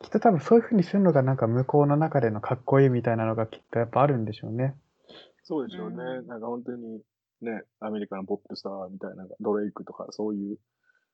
[0.02, 4.76] きっと多分そういう風にするのがなんか向こうの中でのかっこいいみたいなのがきっとやっぱあるんでしょうね。
[5.44, 5.96] そうでしょうね。
[5.98, 7.02] うんなんか本当に、
[7.42, 10.58] ね、アメリカのポップスターみたいな、ドレイクとかそういう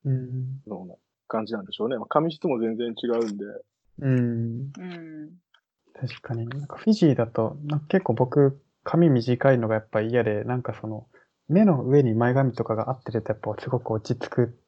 [0.05, 0.61] うん。
[0.67, 0.95] のな
[1.27, 1.97] 感じなんでしょうね。
[1.97, 3.45] まあ、髪質も全然違うんで。
[3.99, 4.71] うん。
[4.77, 5.31] うん。
[5.93, 6.47] 確かに。
[6.47, 11.07] なんかフィジーだと、なんか結構僕、髪短いのがやっぱ嫌で、なんかその、
[11.49, 14.59] 目の上に前髪とかが合ってるとやっぱすごく落ち着く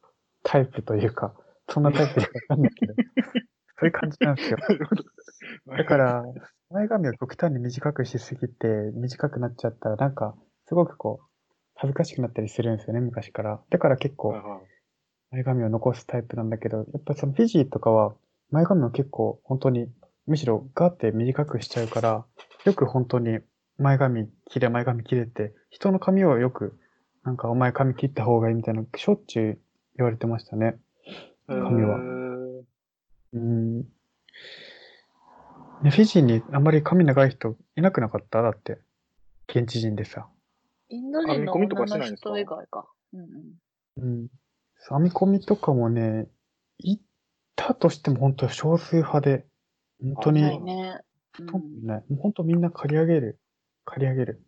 [0.42, 1.34] タイプというか、
[1.68, 2.94] そんなタイプでわかんないけど、
[3.80, 4.58] そういう感じなんですよ。
[5.66, 6.24] だから、
[6.70, 11.26] 前髪を極端に短くしすぎて、短くなっちゃったら、なんか、すごくこう、
[11.76, 13.62] 恥ずかしくなったりするんですよね、昔から。
[13.70, 14.34] だから結構
[15.30, 18.14] 前髪を残すタイプなんだけど、やっぱそのフィジーとかは、
[18.50, 19.90] 前髪を結構本当に、
[20.26, 22.26] むしろガーって短くしちゃうから、
[22.66, 23.38] よく本当に
[23.78, 26.78] 前髪切れ、前髪切れて、人の髪をよく、
[27.24, 29.58] なんかお前髪切った方がいいみたいな、しょっちゅう
[29.96, 30.78] 言われてましたね。
[31.48, 31.98] 髪は
[33.32, 33.92] うーんうん。
[35.82, 38.42] ね、フィジーにあんまり髪長い人いなくなかった？
[38.42, 38.80] だって。
[39.48, 40.28] 現地人でさ。
[40.88, 42.86] インド人の編み込みとか女の人以外か。
[43.12, 44.04] うんうん。
[44.04, 44.28] うん。
[44.88, 46.28] 編み込みとかもね、
[46.78, 47.02] 行っ
[47.56, 49.46] たとしても本当少数派で、
[50.02, 51.00] 本当に、あないね。
[51.38, 53.40] うほとんもう本当みんな刈り上げる。
[53.84, 54.42] 刈り上げる。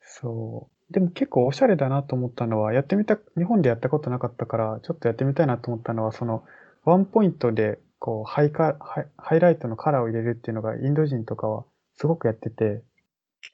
[0.00, 0.71] そう。
[0.92, 6.44] でも結構おしゃれだなと思ったのは、やってみた、日本でやったことなかったから、ちょっとやってみたいなと思ったのは、その、
[6.84, 11.64] ワンポイントで、こう、ハイカ、ハイハイライトのカラーを入れるっていうのが、インド人とかは
[11.96, 12.82] すごくやってて、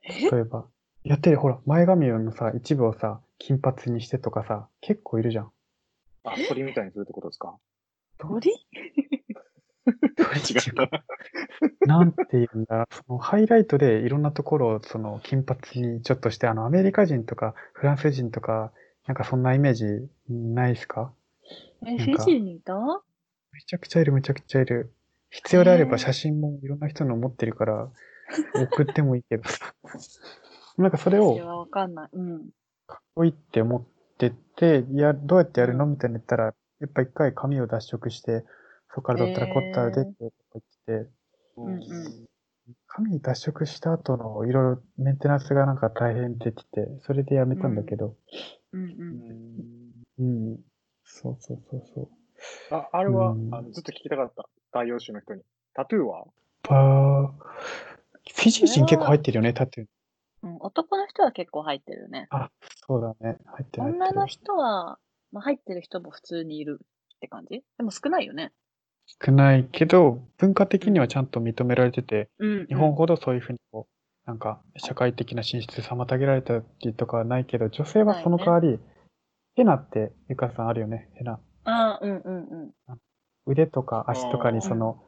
[0.05, 0.31] え？
[0.31, 0.67] 例えば、
[1.05, 5.51] やってる、ほら、前髪のさ、一部をさ、金髪にしてとかさ、結構いるじゃん。
[6.25, 7.57] あ、鳥みたいにするってことですか？
[8.19, 8.51] 鳥？
[9.89, 11.05] 違った。
[11.87, 18.73] なんていうんだ、そのハイライトでいろんなところをその金髪にちょっとして、あのアメリカ人とかフランス人とか、
[19.07, 21.13] なんかそんなイメージないですか？
[21.87, 22.75] え、フィジーにいた？
[23.53, 24.93] めちゃくちゃいる、めちゃくちゃいる。
[25.31, 27.89] 必要であれば写真もいろんな人の持ってるから、
[28.55, 29.75] 送ってもいいけどさ。
[30.79, 32.09] なんかそれを私はわかんない。
[32.13, 32.51] うん。
[32.87, 35.87] かっこいいって思ってて、いや、どうやってやるの？
[35.87, 36.53] みたいに言ったら、や
[36.87, 38.45] っぱ一回髪を脱色して、
[38.91, 41.11] そこからどったらこったらでって言って、
[41.57, 41.83] うんうん
[42.87, 48.15] 髪脱色した後のいろいろメンテナンスがなんか大変って言ってて、それでやめたんだけど、
[48.73, 48.85] うんう。
[48.85, 50.59] うんんうん。
[51.03, 52.09] そうそうそうそう。
[52.71, 54.47] あ、あれは、うんあのずっと聞きたかった。
[54.71, 55.43] 太陽種の人に。
[55.73, 56.25] タトゥーは？
[56.69, 57.29] あー
[58.35, 59.87] フィジー人結構入ってるよね、タトゥー。
[60.43, 62.27] うん、男の人は結構入ってるね。
[62.29, 62.51] あ、
[62.87, 63.39] そうだね。
[63.47, 64.05] 入ってる入ってる。
[64.05, 64.99] 女の人は、
[65.33, 67.63] まあ、入ってる人も普通にいるって感じ？
[67.79, 68.53] でも少ないよね。
[69.25, 78.79] 少ないけど、文化的にはちゃんと認められてて、うん、日本ほどそういうふうにこう、なんか、社会的な進出妨げられたりとかはないけど、女性はその代わり、
[79.57, 81.41] ヘナって、ゆかさんあるよね、ヘナ。
[81.65, 83.01] ああ、うんうんうん。
[83.47, 85.03] 腕とか足とかにその、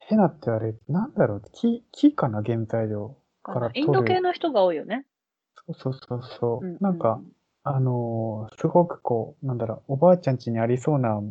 [0.00, 3.80] ヘナってあれ、なんだろう、木、木かな、原材料から取る。
[3.80, 5.06] インド系の人が多いよね。
[5.54, 6.66] そうそうそうそう。
[6.66, 7.20] うんなんか、、
[7.62, 11.22] あのーすごくこう、なんだろう、おばあちゃん家にありそうな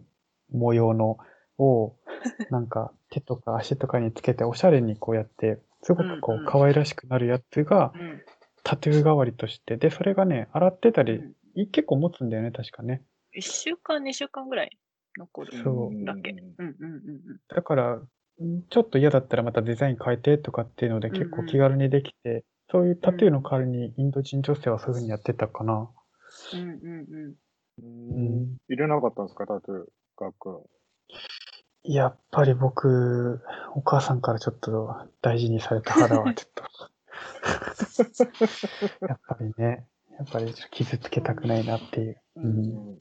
[0.52, 1.18] 模様の
[1.58, 1.95] を、
[2.49, 7.93] なんか手とか足とかにつけておしゃれにこうやって、すごくこう可愛らしくなるやつが
[8.64, 11.22] タトゥー代わりとして、で、それがね、洗ってたり、
[11.72, 13.04] 結構持つんだよね、確かね。
[13.34, 14.78] 一週間、二週間ぐらい
[15.18, 15.51] 残る。
[15.64, 16.95] そうだっけんうんうんう
[17.34, 18.08] んだから、ん
[18.70, 25.89] ちょっと嫌だったらまたデザイン変えてとかっていうので結構気軽にできて、そういうタトゥーの代わりにインド人女性はそういうふうにやってたかな。
[26.54, 26.60] うん。
[26.60, 27.36] うんうん
[27.82, 28.58] うん。
[28.70, 29.86] 入れなかったんですか、タトゥー、
[30.18, 30.70] 学校。
[31.84, 33.42] やっぱり僕、
[33.76, 36.64] お母さんからちょっと大事にされた肌はちょっと。
[39.08, 39.86] やっぱりね、
[40.18, 42.22] やっぱりちょっと傷つけたくないなっていう。
[42.38, 43.00] ううんうん。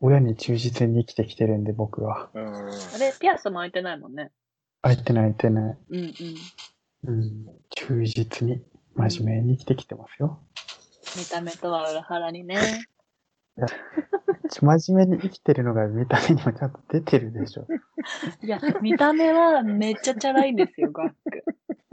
[0.00, 2.30] 親に忠実に生きてきてるんで僕は。
[2.34, 2.54] うん。
[2.56, 4.32] あれ、ピアスも開いてないもんね。
[4.82, 5.78] 開いてない開いてない。
[5.90, 6.12] うんうん。
[7.04, 7.46] うん。
[7.70, 8.62] 忠実に、
[8.94, 10.40] 真面目に生きてきてますよ。
[11.16, 12.56] 見た目とは裏腹にね。
[14.48, 17.66] ち真面目に生きてるのが見た目にもちゃんと出てるでしょ。
[18.42, 21.44] いや、見た目はめっちゃチャラいんですよ、ガック。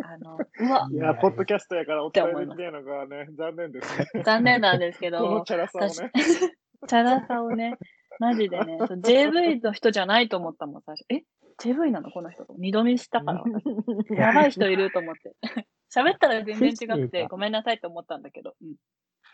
[0.04, 4.24] あの、うわい、や、ポッドキャストやからお伝えできないのがね、残念ですね。
[4.24, 6.12] 残念なんですけこのど、チャラさをね。
[6.88, 7.78] チャラさをね、
[8.20, 11.06] マジでね、そう JV の人じゃないと思ったもん、最初。
[11.10, 11.24] え
[11.60, 12.46] ?JV なのこの人。
[12.58, 15.36] 二度見したから、私やばい人いると思って。
[15.94, 18.56] 喋ったら全然違くて、がごめんなさいと思ったんだけど。
[18.62, 18.76] うん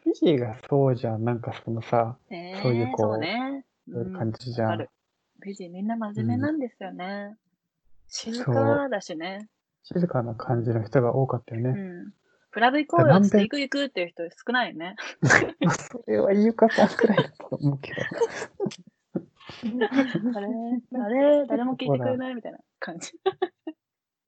[0.04, 1.24] フィジーがそうじゃん。
[1.24, 3.66] なんかそのさ、ねえそういうこうそうね。
[3.92, 4.90] そういう感じじゃんわかる。
[5.40, 7.36] フィジーみんな真面目なんですよね。
[8.08, 9.48] 静かだしね。
[9.84, 11.70] 静かな感じの人が多かったよね。
[11.70, 12.14] うん。
[12.52, 14.96] クラブ行こうよって行く行くっていう人少ないよね。
[15.62, 18.02] まあ、それはゆかさんくらいだと思うけど。
[20.36, 20.48] あれ
[21.00, 23.14] あれ誰も聞いてくれないみたいな感じ。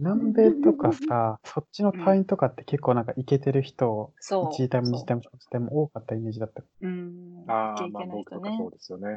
[0.03, 4.45] 南米とかさ、そっちの隊員とかって結構なんかイケてる人、そう。
[4.45, 6.61] 1タイム、2そうタイム、3タイム多かったイメージだった。
[6.81, 7.45] うん。
[7.47, 9.07] ああ、まあ僕とかそうですよね。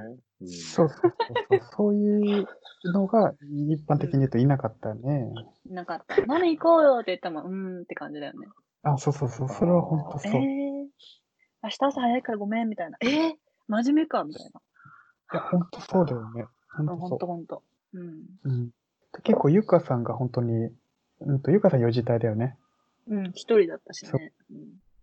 [0.40, 1.60] うんそうそうそうそう。
[1.76, 2.46] そういう
[2.84, 3.34] のが
[3.70, 5.32] 一般的に言うといなかったよね。
[5.68, 6.16] なかった。
[6.32, 8.46] 飲み行こうよって言っても、うーんって感じだよね。
[8.84, 9.48] あ、そうそうそう。
[9.48, 10.42] それは本当えーそう。
[10.42, 10.44] い、
[11.64, 12.98] 明日朝早いからごめんみたいな。
[13.02, 13.34] えー、
[13.66, 14.60] 真面目かみたいな。
[15.32, 16.46] や、本当そうだよね。
[16.76, 17.62] 本あほん当そとほんと。
[17.94, 18.02] うん。
[18.02, 18.18] う。
[18.44, 18.70] うん。
[19.22, 20.70] 結構ゆかさんが本当に、
[21.20, 22.56] うんと、ゆかさん4次隊だよね。
[23.08, 24.32] うん、一人だったしそうね。
[24.50, 24.58] うん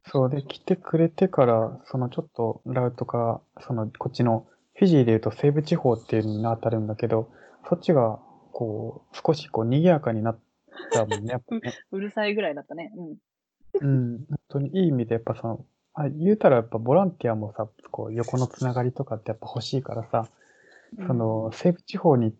[0.05, 4.45] そうで、来てくれてから、そのちょっとラウトか、そのこっちの
[4.75, 7.29] フィジーで言うと西部地方っていうのに当たるんだけど、
[7.69, 8.19] そっちが
[8.51, 10.39] こう、少しこう賑やかになっ
[10.91, 11.61] たもんね、 やっぱね。
[11.91, 12.91] うるさいぐらいだったね。
[12.95, 13.17] うん。
[13.81, 20.27] うん、本当にいい意味でやっぱその、あ言うたらやっぱボランティアもさ、こう横のつながりとかってやっぱ欲しいからさ、
[21.07, 22.35] その西部地方に行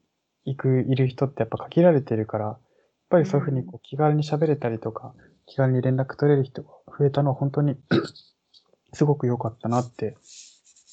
[0.56, 2.60] く、いる人ってやっぱ限られてるから、やっ
[3.10, 5.14] ぱりそういうふうにこう気軽に喋れたりとか、
[5.46, 7.76] 気軽に連絡取れる人が増えたのは本当に
[8.94, 10.16] すごく良かったなって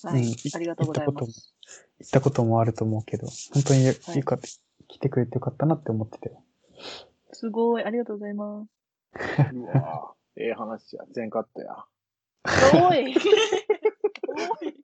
[0.02, 1.54] はい、うんありがとうござい言ったこともます。
[2.00, 4.48] 言ったこともあると思うけど、本当によいよかった、
[4.88, 6.32] 来てくれてよかったなって思ってて。
[7.32, 9.54] すごい、ありがとうございます。
[9.54, 11.04] うわぁ、ええ話や。
[11.12, 11.84] 全カットや。
[12.72, 13.14] 多い。
[13.14, 14.74] 多い。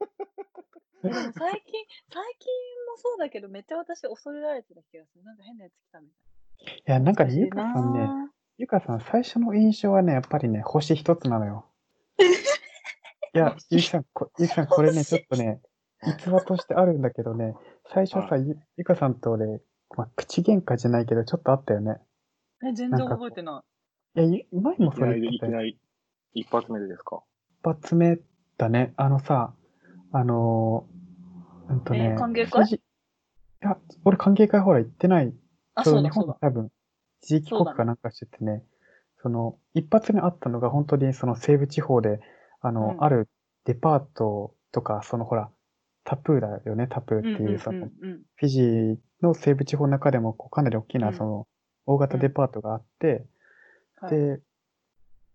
[1.14, 2.52] でも最近、最近
[2.90, 5.24] もそうだけど、めっちゃ私恐れられてた気がする。
[5.24, 11.66] なんか変なやつ来たみたいいや、なんかゆかさんね、なゆかさん、最初の印象はね、やっぱりね、星一つなのよ。
[13.34, 15.60] いや、ゆきさん、こゆきさん、これね、ちょっとね、
[16.06, 17.54] 逸話としてあるんだけどね、
[17.92, 19.60] 最初さ、ゆゆかさんと俺、
[19.96, 22.00] まあ、口喧嘩じゃないけど、ちょっとあったよね。
[22.64, 23.62] え、全然覚えてな
[24.14, 25.52] いや、ゆ前もそれ言ってたよ。
[25.52, 25.78] いきなり、
[26.32, 27.22] 一発目でですか？
[27.60, 28.18] 一発目
[28.56, 28.94] だね。
[28.96, 29.54] あのさ、
[30.12, 32.64] あのー、うんとね、え歓迎会？
[32.64, 32.80] 藤い
[33.60, 35.34] や、俺歓迎会ほら行ってない。
[35.74, 36.36] あ、そうだそうだ。
[36.40, 36.70] 本に多分、
[37.20, 38.62] 地域国かなんかしててね、
[39.22, 42.20] その、一発目あったのが本当にその西部地方で、
[42.60, 43.04] あの、うん。
[43.04, 43.28] ある
[43.64, 45.50] デパートとか、そのほら、
[46.04, 47.88] タプーだよね、タプーっていう、その。
[48.36, 51.14] フィジーの西部地方の中でもかなり大きな、うん。
[51.14, 51.48] その、
[51.86, 53.26] 大型デパートがあって、
[53.96, 54.10] はい。
[54.10, 54.40] で、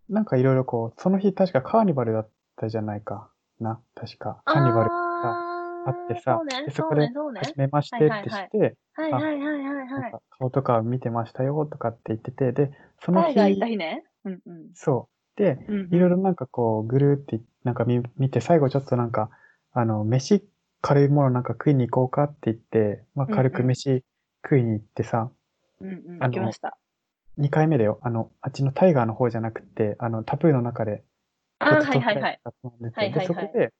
[0.09, 3.29] なんかいろいろこう、その日確かカーニバルだったじゃないか
[3.63, 4.41] な、確か。
[4.45, 5.51] カーニバルあ
[5.87, 7.39] あってさそうね、でそこでそうね、そうね。
[7.41, 9.87] 始めましてってして、はいはいはいはいはい。
[9.87, 12.71] なんか顔とか見てましたよとかって言ってて、で、
[13.03, 14.03] その日、がいた日ね。
[14.25, 14.67] うんうん。
[14.73, 15.39] そう。
[15.39, 15.57] で、
[15.91, 19.29] いろいろなんかこう、ぐるーって、なんか見見て、最後ちょっとなんか、
[19.73, 20.43] あの、飯、
[20.81, 24.03] 軽いものなんか食いに行こうかって言って、まあ軽く飯
[24.43, 25.31] 食いに行ってさ、
[25.79, 26.23] うんうん。
[26.23, 26.77] あの行きました。
[27.37, 27.99] 2回目だよ。
[28.01, 31.03] あの、あっちのタイガーの方じゃなくて、あの、タプーの中で、
[31.61, 32.23] あーポテトはいはいはい。
[32.23, 32.33] はい
[32.93, 33.73] はいはいで、そこで、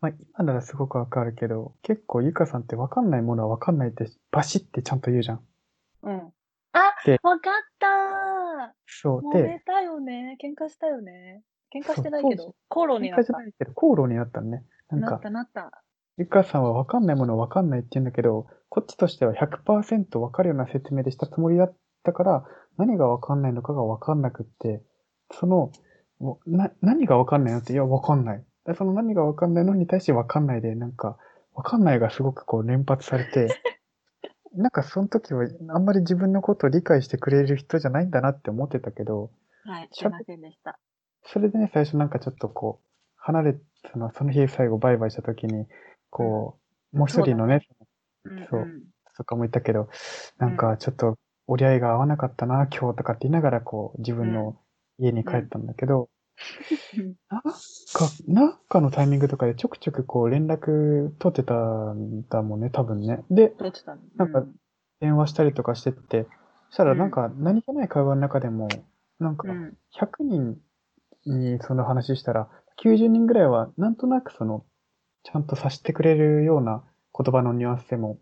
[0.00, 5.40] まあ今ならすごくわかるけど、結構ゆかさんってわかんないものはわかんないって、バシってちゃんと言うじゃん。
[6.02, 6.32] うん。
[6.72, 9.20] あで、わかったそう。
[9.20, 9.38] ー。
[9.38, 10.36] 揉めで、たよね。
[10.42, 11.42] 喧嘩したよね。
[11.74, 13.44] 喧嘩してないけど、口論に喧嘩じゃなった。
[13.44, 14.64] ないけど、口論になったのね。
[14.90, 15.82] なんかなっ、たなった。
[16.18, 22.44] ゆかさんは分かんないものは分かんないって言うんだけど、こっちとしては100%分かるような説明でしたつもりだったから、
[22.76, 24.82] 何が分かんないのかが分かんなくって、
[25.30, 25.72] その、
[26.22, 28.44] もうな、何が分かんないのって、いや、分かんない。
[28.64, 31.18] でその何が分かんないのに対して分かんないで、なんか、
[31.54, 33.48] 分かんないがすごくこう連発されて、
[34.54, 39.30] なんかその時はあんまり自分のことを理解してくれる人じゃないんだなって思ってたけど、
[39.64, 39.88] はい。
[39.90, 40.78] しゃすいませんでした。
[41.24, 43.56] それでね、最初なんかちょっとこう、離れ、
[43.92, 45.66] その、その日最後バイバイした時に、
[46.10, 46.58] こ
[46.92, 47.66] う、もう一人のね、
[48.24, 48.82] うんそうん
[49.16, 49.88] とかも言ったけど、
[50.38, 54.56] なんかちょっと折り合いが合わなかったな、今日とかって言いながら、こう、自分の
[54.98, 56.08] 家に帰ったんだけど、
[56.96, 57.50] うんなんか、
[58.26, 63.22] なんかのタイミングとかでちょくちょくこう連絡取ってたんだもんね、多分ね。
[63.30, 63.52] で、
[64.16, 64.54] なんかうん
[65.00, 66.28] 電話したりとかしてって、
[66.68, 68.68] そしたらうんなんか何気ない会話の中でも、
[69.18, 69.76] なんかうん。
[69.98, 70.56] 100人
[71.26, 72.48] にその話したら、
[72.84, 74.64] 90人ぐらいはなんとなくその、
[75.24, 76.84] ちゃんとさせてくれるような
[77.16, 78.18] 言葉のニュアンスでも、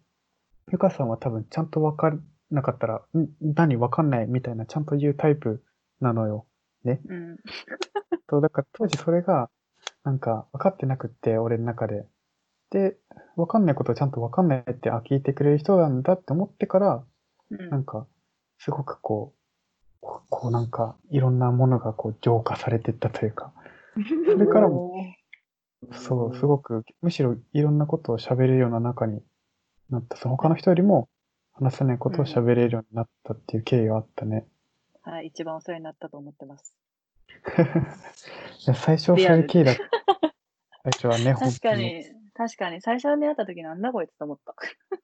[0.72, 5.62] ゆかさんは多分ちゃんとわかんなかったら、ん何わかんないみたいなちゃんと言うタイプ
[6.00, 6.46] なのよ。
[6.84, 7.36] うん。
[8.28, 9.50] そう、だから当時それが、
[10.04, 12.06] なんか分かってなくって、俺の中で。
[12.70, 12.96] で、
[13.36, 17.04] わかんないことをちゃんとわかんないって、あ、聞いてくれる人なんだって思ってから、
[17.50, 18.06] うんなんか、
[18.58, 19.40] すごくこう、
[20.00, 23.52] こうこうなんか、いろんなものがこう浄化されていったというか、
[24.30, 24.92] それからも、
[25.92, 29.22] そう、すごく、むしろいろんなことを喋れるような中に
[29.90, 30.16] なった。
[30.16, 31.08] その他の人よりも
[31.52, 34.46] 話せないことを喋れるようになったっていう経緯があったね。
[35.02, 36.74] はい、一番お世話になったと思ってます。
[37.30, 37.32] い
[38.68, 39.82] や最初そういう経緯だった。
[40.82, 41.50] 最初はね、本当に。
[41.52, 44.54] 確かに、確かに、最初に会った時なんだこいつと思った。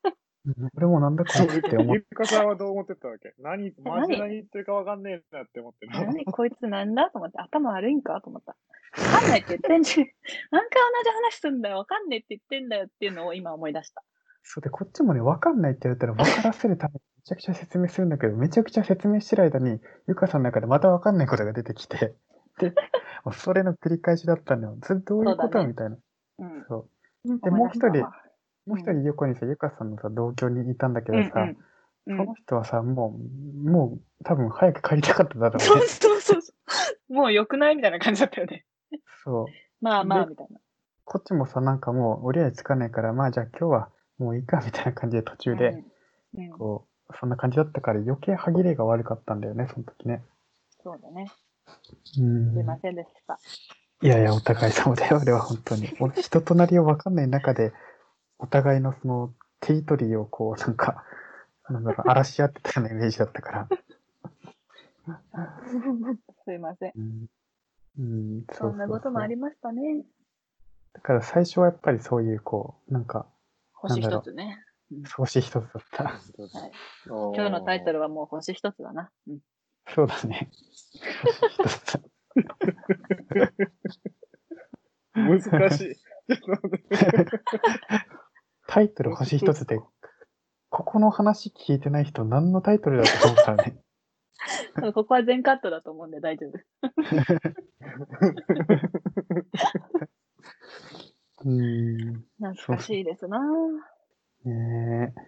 [0.07, 3.35] うん俺もなんだこいつって思っ ゆかさんはどう思ってたわけ？
[3.39, 5.93] 何、マジで何言ってるかわかんねえなって思ってる。
[5.93, 8.57] 何こいつなんだと思って、頭悪いんかと思った。
[9.03, 10.09] わかんないって言ってんじゃん。
[10.53, 11.79] 何回同じ話すんだよ。
[11.79, 14.05] わかんねえって言ってんだよっていうのを今思い出した。
[14.43, 22.15] そうで、こっちもね、わかんないって言われたら分からせるためにめちゃくちゃ説明するんだけど、めちゃくちゃ説明してる間に、ゆかさんの中でまたわかんないことが出てきて、
[22.59, 22.73] で、
[23.25, 24.77] もうそれの繰り返しだったのよ。
[24.81, 25.97] ずっとどういうことみたいな。
[26.39, 26.65] うん。
[26.69, 26.89] そ
[27.25, 27.41] う。
[27.41, 28.07] で、もう一人
[28.67, 31.57] もう一人横にさ、ゆかさんのさ、同居にいたんだけどさ、うん
[32.07, 32.17] うん。
[32.17, 33.19] その人はさ、も
[33.65, 35.87] う、もう、多分早く帰りたかっただろそううね。
[35.87, 36.53] そうそうそ
[37.11, 37.13] う。
[37.13, 38.65] もう良くないみたいな感じだったよね。
[39.25, 39.47] そう。
[39.81, 40.61] まあまあ、でみたいな。
[41.05, 45.83] こっちもさ、なんかもう折り合いつかないから、まあじゃあ今日はもういいかみたいな感じで途中で、
[46.59, 50.23] こう、そんな感じだったから余計歯切れが悪かったんだよね、その時ね。
[50.83, 51.31] そうだね。
[52.19, 53.39] うんすいませんでした。
[54.03, 55.89] いやいや、お互い様だよ、俺は本当に。
[56.01, 57.73] 俺、人となりを分かんない中で、
[58.39, 61.05] お互いのその、テリトリーをこう、なんか、
[61.69, 63.69] なんだろう、荒らし合ってたようなイメージだったから。
[66.45, 66.93] すいません。
[66.95, 67.27] うん。
[67.99, 70.05] うん、そんなこともありましたね。
[70.93, 73.27] だから最初はやっぱりそういう、こう、なんか、
[73.73, 74.63] 星なんだろう一つね。
[75.17, 76.05] 星一つだった。
[76.05, 76.15] はい、
[77.07, 79.11] 今今日のタイトルはもう星一つだな。
[79.29, 79.39] うん、
[79.95, 80.51] そうだね。
[81.25, 82.01] 星一つ。
[85.15, 85.97] 難しい。
[88.69, 89.79] タイトル星一つで、
[90.71, 93.79] ここの話聞いてない人何のタイトルだと思うからね。
[94.95, 96.53] ここは全カットだと思うんで大丈夫。
[101.45, 102.25] うーん。
[102.39, 103.41] 懐かしいですな
[104.47, 105.21] ねえ。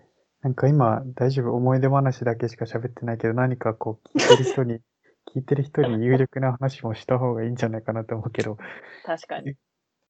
[0.42, 1.54] なんか今、大丈夫？
[1.54, 4.80] 思い出話だけしか喋ってないけど、何かこう、聞いてる人に、
[5.34, 8.56] 聞いてる人に有力な話もした方がいいんじゃないかなと思うけど、
[9.04, 9.56] 確かに。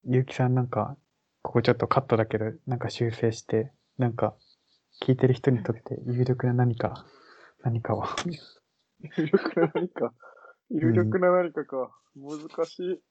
[0.04, 0.96] ゆうきさんなんか、
[1.42, 4.36] ここちょっとカットだけど、なんか修正して、なんか、
[5.02, 7.04] 聞いてる人にとって有力な何か、
[7.62, 8.04] 何かを。
[9.00, 10.12] 有力な何か？
[10.70, 11.90] 有力な何かか。
[12.16, 13.02] 難しい。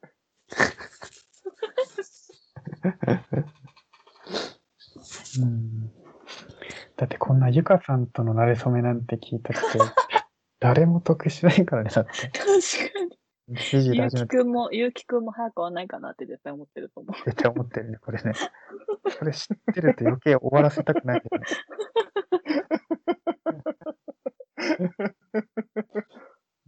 [5.41, 5.91] うん
[6.97, 9.79] だってこんなゆかさんとの馴れ初めなんて聞いたって、
[10.59, 12.11] 誰も得しないからね、だって。
[12.11, 12.43] 確
[12.93, 13.17] かに。
[13.49, 17.15] ゆうきくんも、ゆうきくんも早く終わんないかなって絶対思ってると思う。
[17.23, 18.33] 絶対思ってるね、これね。
[19.19, 21.45] これ知ってると余計終わらせたくないけどね。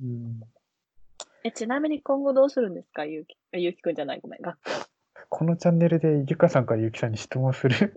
[0.02, 0.39] うん、
[1.43, 4.41] え、ちなみに今後どうするんですかゆうき、あゆうきくんじゃない、ごめん。
[4.41, 4.72] がっくん。
[5.40, 7.94] このチャンネルでゆかさんからゆきさんに質問する。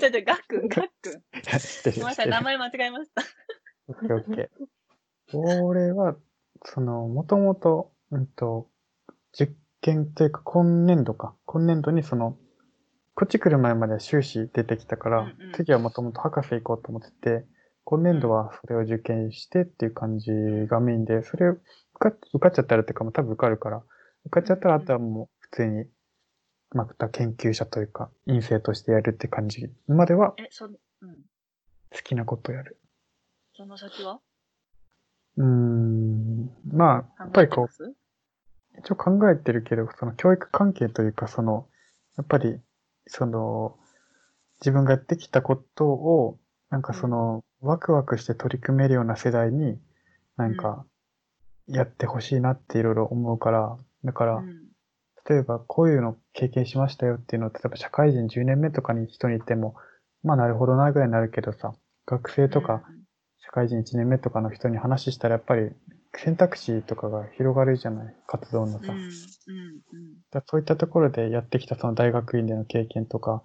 [0.00, 1.12] じゃじゃ、がっくん、がっくん。
[1.12, 3.22] ごめんなさい、名前間違えました。
[3.88, 5.62] オッケーオッケー。
[5.62, 6.16] 俺は、
[6.64, 8.70] その、もともと、うんと、
[9.32, 11.34] 実験というか、今年度か。
[11.44, 12.38] 今年度にその、
[13.14, 17.44] こっち来る前までは修士出てきたから、うんうん次はもともと博士行こうと思ってて、
[17.84, 20.30] 今年度はそれを受験してっていう感じ
[20.66, 21.60] がメインで、それ受
[22.40, 23.82] かっちゃったらっていうか、もう多分受かるから、
[24.24, 25.84] 受かっちゃったらあとはもう普通に、
[26.72, 30.76] また研究者というか、院生としてやるって感じまではえ、そ、うん。
[31.90, 32.78] 好きなことやる。
[33.56, 34.20] その先は？
[35.36, 36.50] うーん。
[36.70, 37.96] まあ、やっぱりこう、う。
[38.78, 41.68] 一応考えてるけど、その教育関係というか、その、
[42.16, 42.60] やっぱり、
[43.06, 43.78] その、
[44.60, 46.38] 自分がやってきたことを、
[46.70, 49.80] なんかその、ワクワクして取り組めるような世代に、
[50.36, 50.84] なんか、
[51.66, 54.68] やってほしいなっていろいろ思うから、だから、うん。
[55.28, 59.74] 例えばこういうの経験しましたよっていうのを、例えば社会人10年目とかに人に言っても、
[60.22, 61.74] まあなるほどなぐらいになるけどさ、
[62.06, 62.82] 学生とか
[63.38, 65.70] 社会人1年目とかの人に話したらやっぱり
[66.14, 68.92] 選択肢とかが広がるじゃない活動のうん、さ。
[68.92, 69.10] うん、うん。
[70.30, 73.42] だそういったところでやってきたその大学院での経験とか、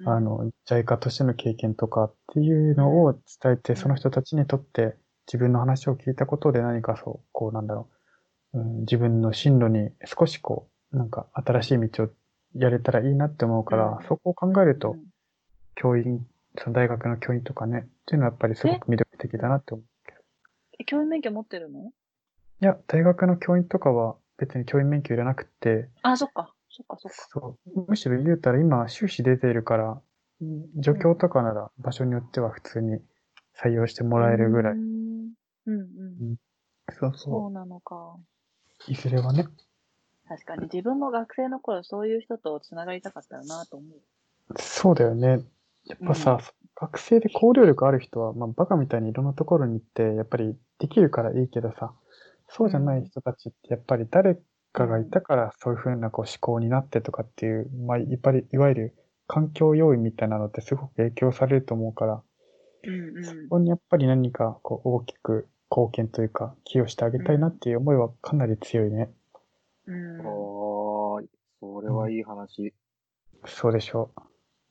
[0.00, 4.96] うんあ、の、JICA としての経験とかっていうのを伝えて、うんその人たちにとって
[5.26, 7.88] 自分の話を聞いたことで何かそう、こうなんだろ
[8.52, 12.08] う、うん、自分の進路に少しこう、なんか新しい道を
[12.54, 15.04] やれたらいいなって思うから、うんそこを考えると、うん
[15.78, 16.26] 教員、
[16.58, 20.18] その大学の教員とかね、っていうのはやっぱりすごく魅力的だなって思うけど。
[20.80, 21.90] え、教員免許持ってるの？
[22.62, 26.54] いや、大学の教員とかは別に教員免許いらなくって、あ、そっか。
[26.70, 27.16] そっか、そっか。
[27.28, 27.90] そう。
[27.90, 30.00] むしろ言うたら今、修士出ているから、
[30.82, 32.98] 助教とかなら場所によっては普通に
[33.62, 34.72] 採用してもらえるぐらい。
[34.72, 35.32] うん、
[35.66, 36.36] うん、うん。
[36.98, 38.16] そうそそうなのか。
[38.88, 38.90] う。
[38.90, 39.44] いずれはね。
[40.28, 44.60] 確かに自分も学生の頃そういう人と繋がりたかったよなと思う。
[44.60, 45.40] そうだよね。
[45.86, 51.92] やっぱさ、うん学生で行動力ある人は、まあ、バカみたいにいろんなところに行って、やっぱりできるからいいけどさ、
[52.50, 54.38] そうじゃない人たちって、やっぱり誰
[54.72, 58.94] かがいたからそういうふうなこう思考になってとかっていう、まあ、いっぱい、いわゆる
[59.26, 62.22] 環境要因みたいなのってすごく影響されると思うから、
[62.84, 69.04] うん、そこにやっぱり何かこう大きく貢献というか、寄与してあげたいなっていう思いはかなり強いね。
[69.04, 69.10] うん。
[69.86, 70.26] うん。
[70.26, 71.28] おーい。
[71.60, 72.74] それはいい話。
[73.46, 74.20] そうでしょう。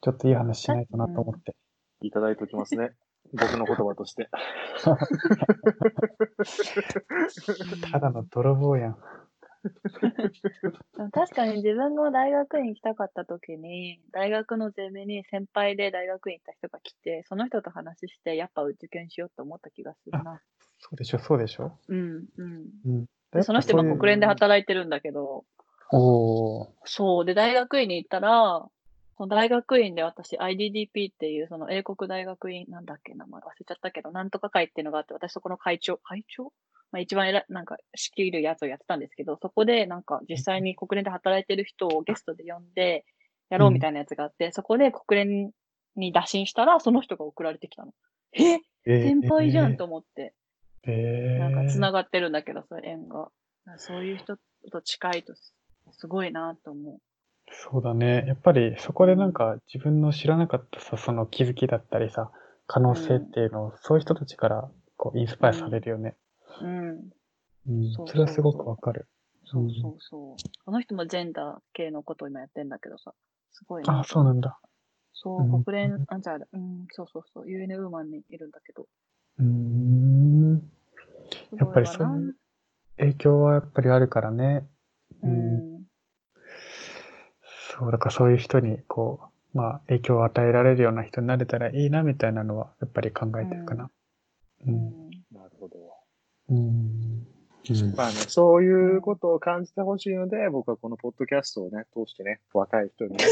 [0.01, 1.55] ちょっといい話しないとなと思って。
[2.01, 2.91] いただいておきますね。
[3.33, 4.29] 僕の言葉として。
[7.91, 8.97] ただの泥棒やん。
[11.11, 20.41] 確かに自分が大学院行きたかった時に、大学のゼミに先輩で大学院行った人が来て、その人と話して、やっぱ受験しようって思った気がするな。
[20.77, 21.79] そうでしょ、そうでしょ。
[21.87, 22.69] うん、うん。
[22.85, 23.05] うん。
[23.35, 25.45] でその人今国連でっ働いてるんだけど、
[25.91, 26.67] おー。
[26.85, 27.25] そう。
[27.25, 28.65] で、大学院に行ったら、
[29.17, 36.51] その大学院で私 IDDP っていうその英国大学院、なんだっけ、名前忘れちゃったけど、なんとか会っていうのがあって、私そこの会長、会長？
[36.91, 43.05] まあ一番偉い、なんか仕切るやつをやってたんですけど、そこでなんか実際に国連で働いてる人をゲストで呼んで、
[43.49, 45.51] やろうみたいなやつがあって、そこで国連
[45.95, 47.93] に打診したら、その人が送られてきたの。
[48.33, 48.59] え？
[48.87, 50.31] えー先輩じゃんと思って、えー、
[50.91, 53.29] なんか繋がってるんだけど、そういう縁が。
[53.77, 54.37] そういう人
[54.71, 55.55] と近いとす
[55.91, 56.99] すごいなと思う。
[57.51, 58.25] そうだね。
[58.27, 62.31] やっぱりそこでなんか自分の知らなかったさ、その気づきだったりさ、
[62.67, 66.15] 可能性っていうのを、そういう人たちからこうインスパイアされるよね。
[66.61, 67.09] うん。
[67.67, 69.07] うん、そうそれはすごくわかる。
[69.45, 70.35] そうそうそう。
[70.65, 73.13] あの人もジェンダー系のことを今やってんだけどさ、
[73.51, 74.59] すごいあ、そうなんだ。
[75.13, 78.87] そううん、国連、あ、じゃあ、うん、そうそうそう、UN ウーマンにいるんだけど。
[79.39, 80.14] うーん。
[81.57, 82.35] すやっぱりそういう
[82.97, 84.67] 影響はやっぱりあるからね。
[85.23, 85.85] ううんん。
[87.77, 89.19] そう、だからそういう人に、こ
[89.53, 93.89] う、まあ、影響を与えられるような人になれたらいいな、みたいなのは、やっぱり考えてるかな。
[94.65, 94.69] う。
[94.69, 95.09] うんん。
[95.31, 95.77] なるほど。
[96.49, 96.57] うん。
[96.57, 97.95] うん。
[97.95, 103.25] まあね、そういうことを感じてほしいので、僕はこのポッドキャストをね、通してね、若い人にね、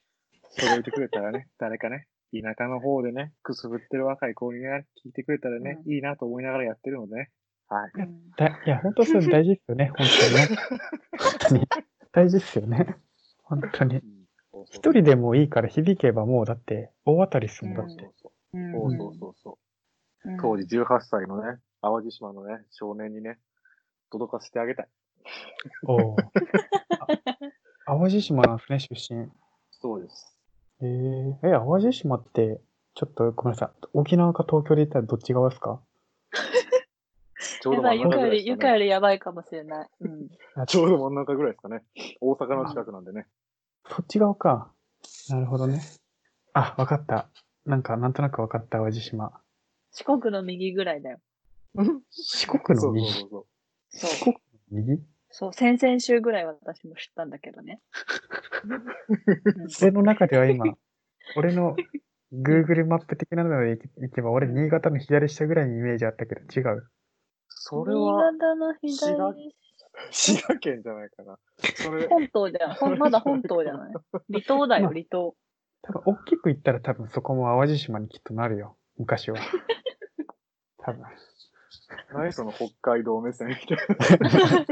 [0.58, 7.30] 届いてくれたらね、誰かね、田舎の方でね、くすぶってる若い子にね、聞いてくれたらね、ういいなと思いながらやってるのでね。
[7.68, 7.92] はい。
[7.94, 10.48] うんだいや、本当それ大事ですよね、 本当にね。
[11.18, 11.68] 本当に。
[12.12, 12.96] 大事ですよね。
[13.42, 14.02] 本当に。
[14.70, 18.10] 一人でもいいから響けばもう、だって、大当たりっすもん、だっそうて。
[18.16, 19.50] そううんそうそうそうそ
[20.24, 20.30] う。
[20.30, 23.38] うん当時18歳のね、淡路島のね、少年にね、
[24.10, 24.88] 届かせてあげたい。
[25.86, 26.16] おお。
[26.18, 27.06] あ
[27.86, 29.30] 淡路島なんですね、出身。
[29.70, 30.36] そうです。
[30.80, 32.60] えー、え、淡路島って、
[32.94, 33.86] ちょっとごめんなさい。
[33.92, 35.80] 沖縄か東京で言ったらどっち側ですか？
[37.66, 38.50] ちょうど真ん中ぐらいですかね。
[38.50, 39.88] ゆかよりやばいかもしれない。
[40.00, 40.28] うん。
[40.66, 41.82] ちょうど真ん中ぐらいですかね。
[42.20, 43.26] 大阪の近くなんでね。
[43.88, 44.72] そっち側か。
[45.30, 45.80] なるほどね。
[46.52, 47.28] あ、わかった。
[47.64, 49.40] なんか、なんとなくわかった、淡路島。
[49.90, 51.20] 四国の右ぐらいだよ。
[52.10, 53.10] 四国の右？
[53.12, 53.46] そうそう。
[53.88, 54.10] そう。
[54.10, 54.40] 四国の
[54.86, 55.02] 右？
[55.30, 57.80] そう、先々週ぐらい私も知ったんだけどね。
[58.64, 58.82] うん
[59.82, 60.64] 俺の中では今、
[61.36, 61.76] 俺の
[62.32, 66.88] Google マップ的なので行け行けば、俺新潟の左下ぐらいにイメージあったけど、違う？
[67.68, 69.56] それは、新潟の滋賀左、
[70.12, 71.36] 滋賀県じゃないかな。
[71.74, 72.74] それ、本島じゃん。
[72.74, 73.92] ほんまだ本島じゃない？
[74.32, 75.34] 離島だよ、まあ離島。
[75.82, 78.76] 多分、大きく言ったら多分そこも淡路島にきっとなるよ。
[78.98, 79.38] 昔は。
[80.78, 81.02] 多分。
[82.14, 83.76] 何その北海道目線みたい
[84.20, 84.48] な。
[84.48, 84.66] や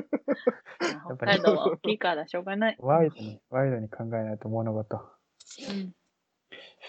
[1.14, 2.76] っぱり北海道は大きいからしょうがない。
[2.78, 4.96] ワイドに、ワイドに考えないと物事。
[4.96, 5.92] うん。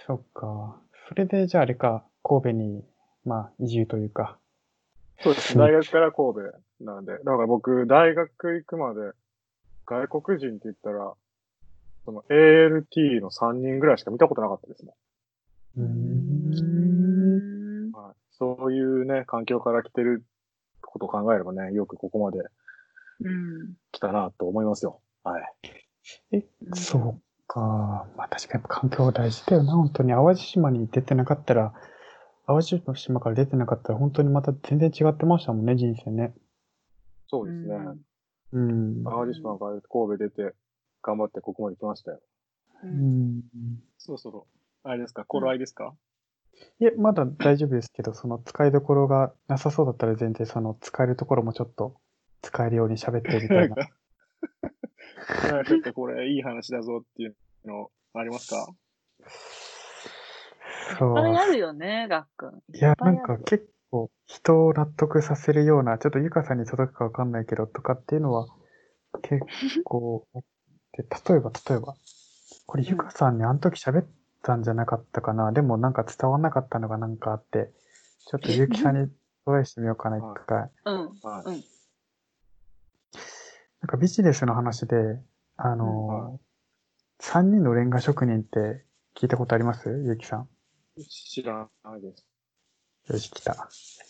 [0.05, 0.79] そっか。
[1.09, 2.85] それで、じゃああれか、神戸に、
[3.23, 4.39] まあ、移住というか。
[5.21, 5.57] そうです。
[5.57, 7.13] 大学から神戸なんで。
[7.13, 9.11] だから僕、大学行くまで、
[9.85, 11.13] 外国人って言ったら、
[12.05, 14.95] その ALT の3人ぐらいしか見たことなかったですも
[15.77, 15.85] うーん。
[15.85, 15.89] う
[17.87, 17.91] んん。
[17.91, 18.15] はい。
[18.31, 20.23] そういうね、環境から来てる
[20.81, 22.39] ことを考えればね、よくここまで
[23.21, 23.73] うん。
[23.91, 25.01] 来たなと思いますよ。
[25.23, 26.45] はい。
[26.73, 28.07] そうか。
[28.15, 30.11] まあ確かに環境大事だよな、本当に。
[30.11, 31.73] 淡路島に出てなかったら、
[32.47, 36.33] 淡路島から出てなかったら本当にまた全然違ってましたもんね、人生ね。
[37.27, 37.75] そうですね。
[38.53, 39.03] うん。
[39.03, 40.55] 淡路島から神戸出て、
[41.01, 42.21] 頑張ってここまで来ましたよ。
[42.83, 42.87] う。
[42.87, 43.43] うんん。
[43.97, 44.47] そろそろ、
[44.83, 45.95] あれですか頃合いですか、
[46.79, 51.95] いえ、まだ大丈夫ですけど、その使いどころがなさそうだったら全然その使えるところもちょっと
[52.41, 53.75] 使えるように喋ってみたいな。
[55.51, 57.35] なんかちょっとこれいい話だぞっていう
[57.65, 58.67] のありますか？
[60.97, 61.09] そう。
[61.09, 62.63] いっぱいあるよね、がっくん。
[62.73, 68.47] いや、ないんか結構人を納得させるような、ちょっとゆかさんに届くかわかんないけどとかっていうのは
[69.21, 69.45] 結
[69.83, 70.27] 構、
[70.93, 71.95] で 例えば例えば、
[72.67, 74.05] これゆかさんにあの時喋っ
[74.41, 77.71] たんじゃなかったかな、でもなんか伝わんなかったのがなんかあって、
[78.27, 79.11] ちょっとゆきさんに
[79.45, 80.69] トライしてみようかな、一回。
[80.85, 81.19] うん。
[81.21, 81.49] はい。
[81.49, 81.63] うん
[83.81, 84.95] なんかビジネスの話で、
[85.57, 88.83] あうんのー、3人のレンガ職人って
[89.15, 89.89] 聞いたことあります？
[90.07, 90.49] ゆきさん。
[91.03, 92.25] 知らないです。
[93.11, 93.67] よし、来た。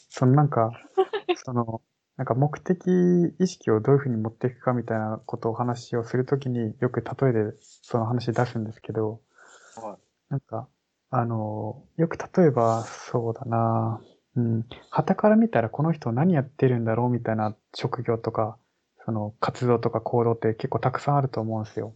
[0.10, 0.72] そのなんか、
[1.44, 1.82] その、
[2.18, 9.22] なんか目的意識をどういうふうに持っていくかみたいなことをお話をするときによく例えでその話出すんですけど、
[9.76, 10.06] はい。
[10.30, 10.70] なんか、
[11.10, 14.02] あの、よく例えば、そうだな
[14.36, 18.58] うん、旗から見たらこの人何やってるんだろうみたいな職業とか、
[19.06, 21.96] その活動とか行動って結構たくさんあると思うんですよ。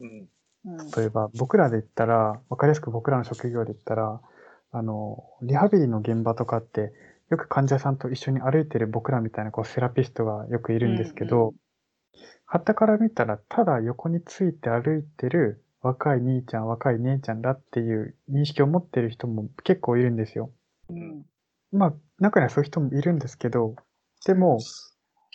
[0.00, 0.28] うん。
[0.64, 0.90] うん。
[0.90, 4.20] 例えば、僕らで言ったら、わかりやすく僕らの職業で言ったら、
[4.72, 6.92] あの、リハビリの現場とかって、
[7.30, 11.54] よく患者さんと一緒に歩いてる僕らみたいなこうセラピストがよくいるんですけうんど、
[12.44, 20.50] 旗から見たら、ただ横について歩いてる若い兄ちゃん、若い姉ちゃんだっていう認識を持ってる人も結構いるんですよ。
[20.88, 21.24] うん。
[21.72, 23.76] まあ、中にはそういう人もいるんですけど、
[24.26, 24.58] でも、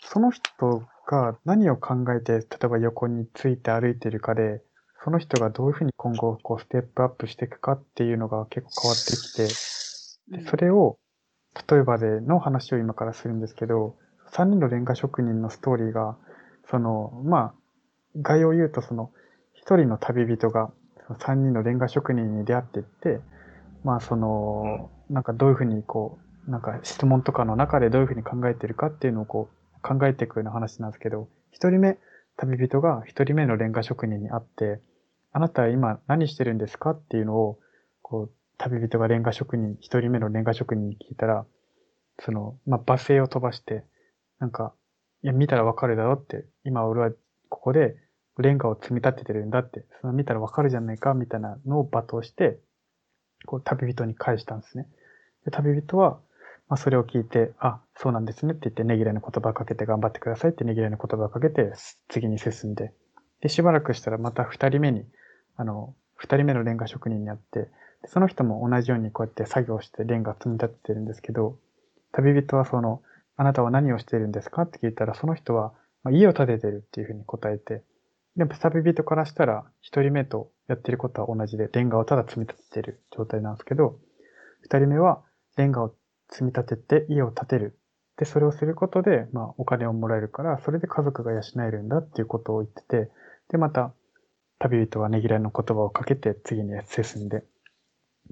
[0.04, 4.62] その人が何を考えて、例えば横について歩いてるかで、
[5.06, 9.44] その人がどういうふうに今後こうステップアップしていくかっていうのが結構変わってきて、
[10.44, 10.98] でそれを、
[11.70, 13.96] 例えばでの話を今からするんですけど、
[14.32, 16.18] 3人のレンガ職人のストーリーが、
[16.72, 17.54] その、まあ、
[18.20, 19.12] 概要を言うと、その、
[19.64, 20.72] 1人の旅人が、
[21.06, 23.22] その3人のレンガ職人に出会っていって、
[23.84, 32.00] まあ、その、なんかどういうふうにこう、なんか質問とかの中でどういうふうに考えてるかっていうのをこう、考えていくような話なんですけど、一人目、
[32.38, 34.82] 旅人が一人目のレンガ職人に会って、
[35.36, 36.92] あなたは今何してるんですか？
[36.92, 37.60] っていうのを、
[38.02, 41.46] こう、旅人がレンガ職人、一人目のレンガ職人に聞いたら、
[42.22, 43.84] その、まあ、罵声を飛ばして、
[44.40, 44.74] なんか、
[45.24, 47.12] いや、見たらわかるだろって、今俺は
[47.50, 47.98] ここで
[48.38, 52.58] レンガを積み立ててるんだって、その見たらわかるじゃないか、みたいなのを罵倒して、
[53.46, 54.88] こう、旅人に返したんですね。
[55.44, 56.22] で、旅人は、
[56.70, 61.74] まあ、それを聞いて、あ、そうなんですねって言って、ねぎらいの言葉をかけて頑張ってくださいってねぎらいの言葉をかけて、
[62.08, 62.94] 次に進んで、
[63.42, 65.06] で、しばらくしたらまた二人目に、
[65.58, 67.70] あの、二人目のレンガ職人に会って、
[68.08, 71.58] その人も同じようにこうやって作業してレンガ積み立ててるんですけど、
[72.12, 73.02] 旅人はその、
[73.38, 74.62] あなたは何をしているんですか？
[74.64, 77.84] って聞いたら、その人は、まあ、家を建ててるっていうふうに答えて、
[78.38, 84.00] でも旅人からしたら、一人目とやってることは同じで、レンガをただ積み立ててる状態なんですけど、
[84.62, 85.24] 二人目は、
[85.58, 85.94] レンガを
[86.30, 87.78] 積み立てて家を建てる。
[88.18, 93.12] で、それをすることで、まあ、お金をもらえるから、それで家族が養えるんだっていうことを言ってて、
[93.50, 93.94] で、また、
[94.60, 97.44] 旅人はねぎらいの言葉をかけて、次に進んで、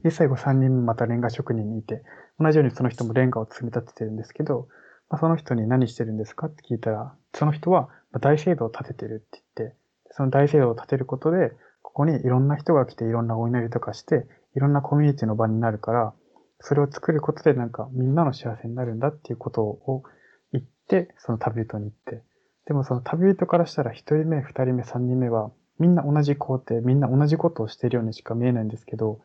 [0.01, 2.03] で、最後3人またレンガ職人にいて、
[2.39, 4.67] 同じようにその人もレンガを積み立ててるんですけど、
[5.09, 9.75] まあ、その人に何してるんですかって聞いたら、その人は大聖堂を建ててるって言って、
[10.11, 11.51] その大聖堂を建てることで、
[11.81, 16.13] ここにいろんな人が来ていろんなお祈りとかして、いろんなコミュニティの場になるから、
[16.59, 20.03] それを作ることでなんかみんなの幸せになるんだっていうことを
[20.51, 22.25] 言って、その旅人に言って。
[22.65, 29.19] でもその旅人からしたら一人目、二人目、三人目はみんな同じ工程、みんな同じことをしているようにしか見えないんですけど、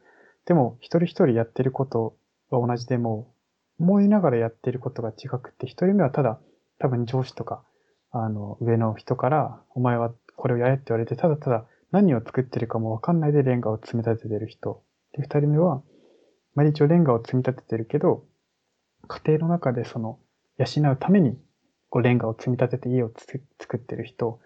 [0.47, 2.17] でも一人一人やってること
[2.51, 3.33] は同じでも、
[3.79, 6.41] 思いながらやってることが違くて、一人目はただ
[6.79, 7.63] 多分上司とか、
[8.11, 14.83] あの、上の人から、お前はこれをやれって言われて、ただただ何を作ってるかもわかんないでレンガを積み立ててる人。
[15.13, 15.83] で、二人目は、
[16.55, 18.25] まあ、一応レンガを積み立ててるけど、
[19.07, 20.19] 家庭の中でその、
[20.59, 21.39] 養うために、
[21.89, 24.41] こう、レンガを積み立てて家を作ってる人。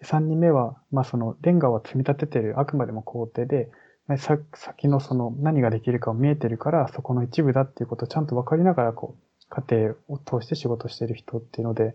[0.00, 3.70] で三人目は、まあ、その、レンガを積み立ててる、あくまでも工程で、
[4.16, 11.94] 先のその、何ができるかを見えてるから、そこの一部だっていうことをちゃんと分かりながら、こう、家庭を通して仕事してる人っていうので、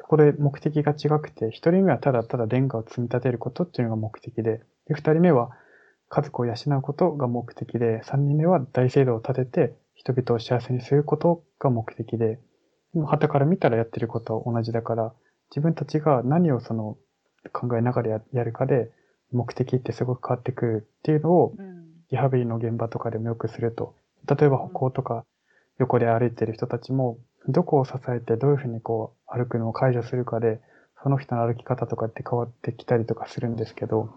[0.00, 5.50] そこで目的が違くて、一人目はただただレンガを積み立てることっていうのが目的で、で、二人目は
[6.08, 12.40] 家族を養うことが目的で、三人目は大聖堂を建てて人々を幸せにすることが目的で、
[13.06, 15.12] 旗から見たらやってることは同じだから、
[15.50, 16.96] 自分たちが何をその
[17.50, 18.90] 考えながらややるかで、
[19.32, 21.82] 目的ってすごく変わってくるっていうのを、うん。
[22.10, 23.94] リハビリの現場とかでもよくすると。
[24.28, 25.24] 例えば歩行とか
[25.78, 27.18] 横で歩いてる人たちも、
[27.48, 30.60] どこを支えてどういうふうにこう歩くのを解除するかで、
[31.02, 34.10] その人の歩き方とかって変わってきたりとかするんですけど、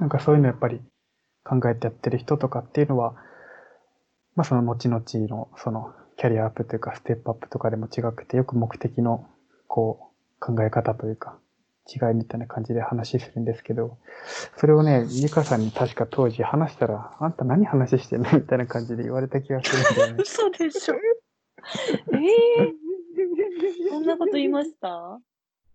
[0.00, 0.80] なんかそういうのやっぱり
[1.44, 3.14] 考えてやってる人とかっていうのは、
[4.34, 9.28] まあその後々のそのキャリアアップというかステップアップとかでも違くて、よく目的の
[9.68, 11.36] こう考え方というか
[11.88, 13.98] 違いみたいな感じで話するんですけど、
[14.56, 20.18] それをね、ゆかさんに確か当時話したら、あんた何話してんのみたいな感じで言われた気がするんだよね。
[20.22, 20.94] 嘘でしょ。
[22.14, 22.18] え
[22.62, 22.74] え
[23.90, 25.20] そんなこと言いました？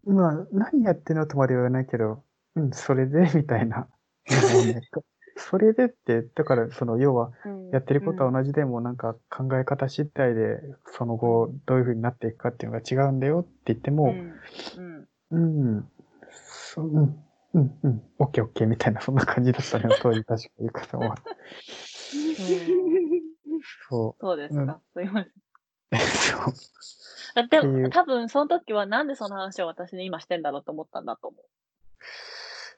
[0.06, 2.24] まあ、何やってんのとまでは言わないけど、
[2.56, 3.88] うん、それで、みたいな。
[5.40, 7.32] それでって、だから、その、要は、
[7.72, 14.34] やってることは同じでも、なんか考え方次第で、その後、どういう風になっていくかっていうのが違うんだよって言ってうも、ん。
[14.78, 15.08] うん。
[15.30, 15.92] うん、
[16.74, 17.24] そう、うん、
[17.54, 21.18] うん、うん、オッケーオッケーみたいな、そんな感じだったのよ、 当時確かゆかさんは。
[23.90, 24.82] そ そうですか。
[24.94, 25.32] すいません。
[25.32, 25.98] う。
[25.98, 26.54] そう。
[27.36, 31.46] だってっていう多分その時はなんでその話を私に今してんだろうと思ったんだと思う。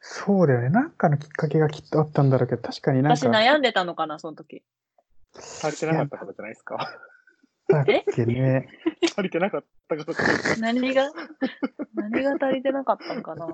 [0.02, 0.70] そうだよね。
[0.70, 3.18] なんかのきっかけがきっとあったんだろうけど、確かになんか。
[3.18, 4.64] 私悩んでたのかな、その時。
[5.34, 6.78] 足りてなかったからじゃないですか？
[7.70, 8.68] だっけね。
[9.16, 10.62] 足りてなかったからじゃないですか。
[10.62, 11.12] 何が、
[11.96, 13.48] 何が足りてなかったのかな？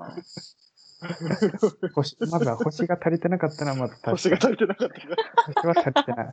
[1.94, 5.16] 星、まずは星が足りてなかったのはまず確かに星が足りてなかったから。
[5.54, 6.32] 星は足りてない。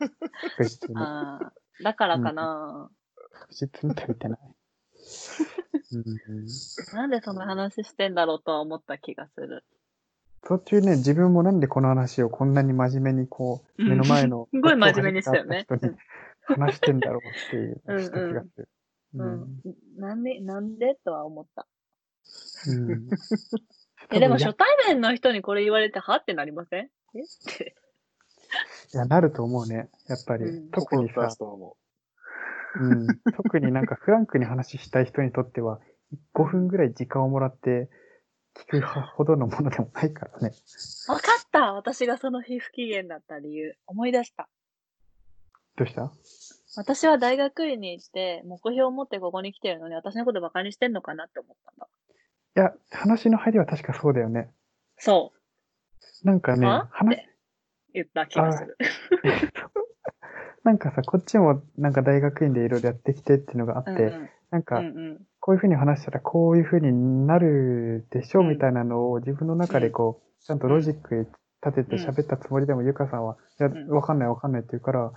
[0.58, 0.96] 確実に。
[0.98, 1.54] ああ、
[1.84, 2.90] だからかな。
[3.34, 4.40] 確実に足りてない。
[5.92, 6.04] うん、
[6.96, 9.64] なんでその話してんだろうとは思った気がする。
[10.46, 14.48] 途中ね、自分もなんでこの話をこんなに真面目にこう、うん目の前の。
[14.54, 15.96] すごい真面目にしたよね人に
[16.46, 18.70] 話してんだろうっていう、した気がする。
[19.16, 19.48] ううんん。
[19.98, 21.68] なんで、なんでとは思った。
[22.68, 23.08] うん。
[24.12, 26.84] え、でも初対面の人にこれ言われて、はってなりません？
[26.84, 26.88] え？
[26.88, 27.24] っ
[27.58, 27.76] て。
[28.94, 29.90] いや、なると思うね。
[30.08, 30.46] やっぱり。
[30.46, 31.30] うん特にさ
[32.76, 35.80] うん、特になんかフランクに話したい人にとっては、
[36.34, 37.90] 5分ぐらい時間をもらって
[38.56, 38.82] 聞く
[39.16, 40.56] ほどのものでもないからね。
[41.08, 43.76] わかった私がその日不機嫌だった理由。
[43.86, 44.50] 思い出した。
[45.78, 46.12] どうした？
[46.76, 51.88] 私は大学院に行って、目標を持ってここに来てるのに、私のことバカにしてんのかなって思ったんだ。
[52.56, 54.50] や、話の入りは確かそうだよね。
[54.98, 55.32] そ
[56.24, 56.28] う。
[56.28, 57.18] なんかねは、話
[57.94, 58.78] 言った気がする。
[60.64, 71.28] なんかさ、こっちもなんか大学院でいろいろやってきてっていうのがあって、うんうんなんか、うんうんこういうふうに話したらこういうふうになるでしょううんみたいなのを自分の中でこう、ちゃんとロジック
[71.66, 75.12] 立てて喋ったつもりでも、ゆかさんは、いや、んわかんないわかんないって言うから、うん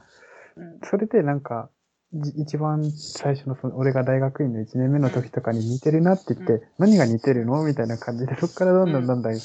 [0.84, 1.70] それでなんか、
[2.12, 9.40] じ一番最初のその、俺が大学院の1年目の時とかに似てるなって言って、う何が似てるのみたいな感じで、そこからだんだんだんだん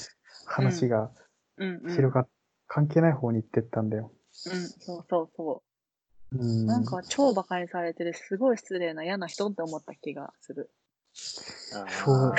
[0.45, 1.11] 話が。
[1.88, 2.27] 広がっ、
[2.67, 4.11] 関係ない方に行ってったんだよ。
[4.45, 5.63] うん、そうそうそ
[6.31, 6.43] うう。
[6.43, 6.65] ん。
[6.65, 10.71] なんか超馬鹿にされてる、すごい失礼な嫌な人って思った気がする。
[11.88, 12.33] そう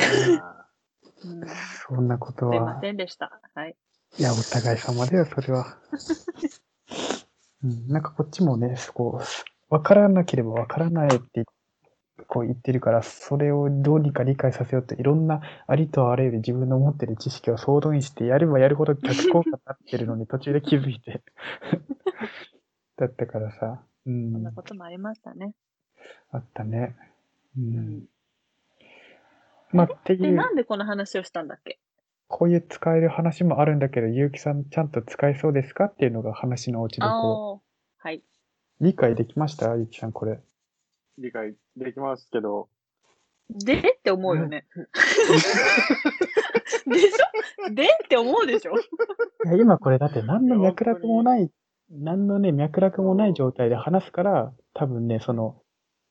[1.88, 2.80] そんなこといまは。
[2.80, 3.40] せんでした。
[3.54, 3.76] はい。
[4.18, 5.78] いや、お互い様だよ、それは。
[7.64, 9.20] うん、なんかこっちもね、そこ、
[9.70, 11.44] わからなければわからないって
[12.28, 21.22] こう言ってるから、それをどうにか理解させようと、いろんなありとあらゆる自分の持ってる知識を総動員して、やればやるほど逆効果になってるのに途中で気づいて。
[22.96, 25.54] だったからさ、うそんんな、こともありましたね。
[26.30, 26.96] あったね。
[27.56, 28.06] ううんん。
[29.72, 31.78] まあ、ってで、いう、なんでこの話をしたんだっけ？
[32.32, 37.62] こういう使える話もあるんだけど、ゆうきさんちゃんと使えそうですかっていうのが話の落ちどころ。
[38.00, 38.08] ああ。
[38.08, 38.22] はい。
[38.80, 39.76] 理解できました？
[39.76, 40.40] ゆうきさん、これ。
[41.18, 42.68] 理解できますけど、
[43.50, 44.66] でって思うよね。
[46.86, 47.74] でしょ？
[47.74, 48.72] でって思うでしょ？
[49.44, 51.50] いや、今これだって何の脈絡もない、
[51.90, 55.60] 何のね、脈絡もない状態で話すから、多分ね、その、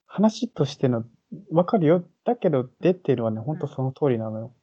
[0.06, 1.04] 話としての、
[1.52, 2.04] わかるよ。
[2.26, 4.54] だけど、でっていうのはね、ほんとその通りなのよ。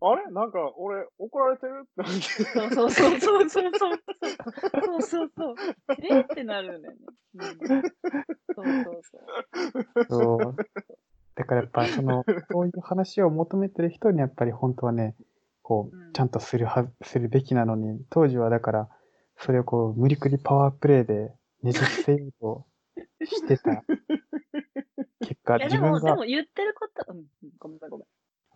[0.00, 3.16] あれなんか俺怒られてるってそうそう。
[3.16, 3.72] そうそうそう。
[3.78, 3.98] そう。
[4.84, 5.30] そうそう。
[5.36, 5.54] そう。
[6.02, 7.82] えってなるんだよね。
[8.54, 9.18] そうそうそ
[10.00, 10.06] う。
[10.08, 10.56] そう。
[11.34, 12.66] だからやっぱ、その、そう。
[12.66, 15.14] いう話を求めてる人にやっぱり本当はね、
[15.62, 18.88] こう、ちゃんとするは、するべきなのに、当時はだから、
[19.38, 21.32] それをこう、無理くりパワープレイで
[21.62, 22.66] ねじ伏せようと
[23.24, 23.82] してた
[25.20, 27.24] 結果、いや、自でも、分がでも、言ってること、うん、うん
[27.58, 28.06] ごめんごめん。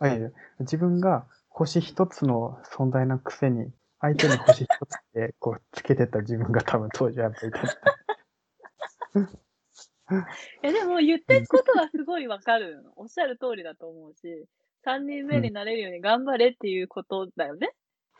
[0.01, 3.71] あいや自分が星一つの存在のくせに、
[4.01, 7.61] 相手に星一つで こうつけてた自分が多分当時はやっぱりいた。
[10.63, 12.93] いや、でも言ってることはすごいわかるの。
[12.97, 14.47] おっしゃる通りだと思うし、
[14.87, 17.73] 3人目になれるように頑張れっていうことだよね。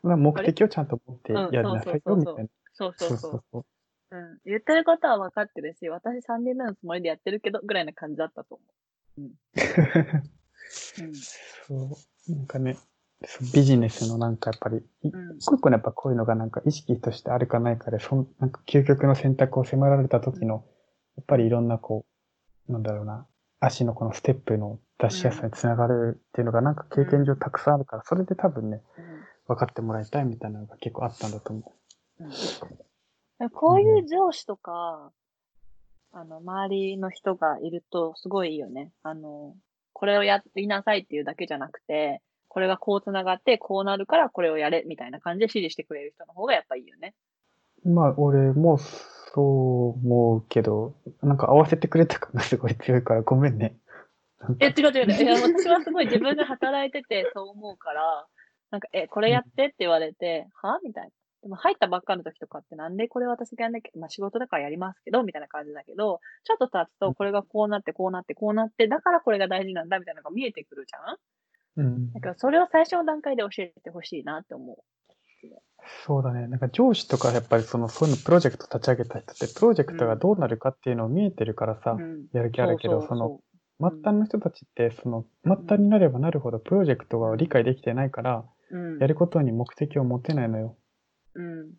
[0.03, 2.49] まあ目的をちゃんと持ってうんやりなさいよみたいな。
[2.73, 3.19] そうそうそう。
[3.19, 3.65] そうそう。
[4.11, 4.39] うん。
[4.45, 8.65] 言ってることは分かってるし、私3人目のつもりでやってるけど、ぐらいな感じだったと思
[9.19, 9.21] う。
[9.23, 9.33] うん。
[10.71, 11.99] そ
[12.29, 12.33] う。
[12.33, 12.77] なんかね、
[13.53, 15.13] ビジネスのなんかやっぱり、一
[15.45, 20.65] 個一個のやっぱこういうのがなんか意識としてあるかないかで、そんなんか究極の選択を迫られた時の、
[21.17, 22.07] やっぱりいろんなこ
[22.69, 23.27] う、なんだろうな、
[23.59, 29.05] 足のこのステップの出しやすさにつながるっていうのがなんか経験上たくさんあるから、それで多分ね、うん。
[29.49, 31.73] 分かってもらいたいみたいなのが結構あったんだと思
[32.21, 33.51] うん。
[33.51, 35.13] こういう上司とか、
[36.13, 38.93] あの、周りの人がいるとすごいいいよね。
[39.03, 39.57] あの、
[40.01, 47.13] これをやりなさいっていうだけじゃなくて、これがこう繋がって、こうなるからこれをやれ、みたいな感じで指示してくれる人の方がやっぱいいよね。
[47.85, 47.91] う。
[47.91, 53.77] まあ、俺もそう思うけど、なんか合わせてくれた感がすごい強いからごめんね。
[54.61, 55.23] え、違う違う違う。
[55.23, 58.27] いや、私はすごい自分が働いててそう思うから、
[58.71, 60.81] なんか、え、これやってって言われて、は？
[60.83, 61.11] みたいな。
[61.43, 71.87] でも入ったばっかの時とかってなんでこれ私がやんなきゃ、まあ仕事だからやりますけど、みたいな感じだけど、ちょっと経つとこれがこうなってこうなってこうなって、だからこれが大事なんだみたいなのが見えてくるじゃん？
[71.87, 74.77] うんだからそれを最初の段階で教えてほしいなって思う。
[76.07, 76.47] そうだね。
[76.47, 82.27] なんか上司とかやっぱりその、そういうのプロジェクト立ち上げた人って、プロジェクトがどうなるかっていうのを見えてるからさ、うん。
[82.33, 83.41] やる気あるけど、その、
[83.81, 88.45] う末端の人たちって、その、末端になればなるほどプロジェクトが理解できてないから。
[88.71, 88.99] うん。
[88.99, 90.77] やることに目的を持てないのよ。
[91.35, 91.73] うん。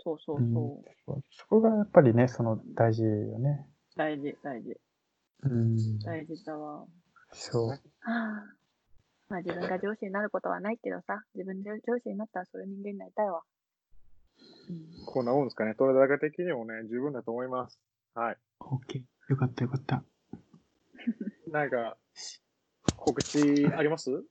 [0.00, 0.90] そうそううんそう。
[1.06, 3.66] そうそこがやっぱりね、その、大事よね。
[3.96, 4.76] 大事、大事。
[5.42, 5.98] うん。
[6.00, 6.86] 大事だわ。
[7.32, 7.68] そう。
[7.68, 8.54] はあ、
[9.28, 13.42] まあ自分が上司になることはないけどさ、自分で上司になったらそういう人間になりたいわ。
[14.70, 15.74] うん、こんなもんですかね。
[15.74, 17.78] 取れ高的にもね、十分だと思います。
[18.14, 18.36] はい。
[18.60, 19.02] OK。
[19.28, 20.02] よかったよかった。
[21.50, 21.96] なんか、
[22.96, 24.24] 告知あります？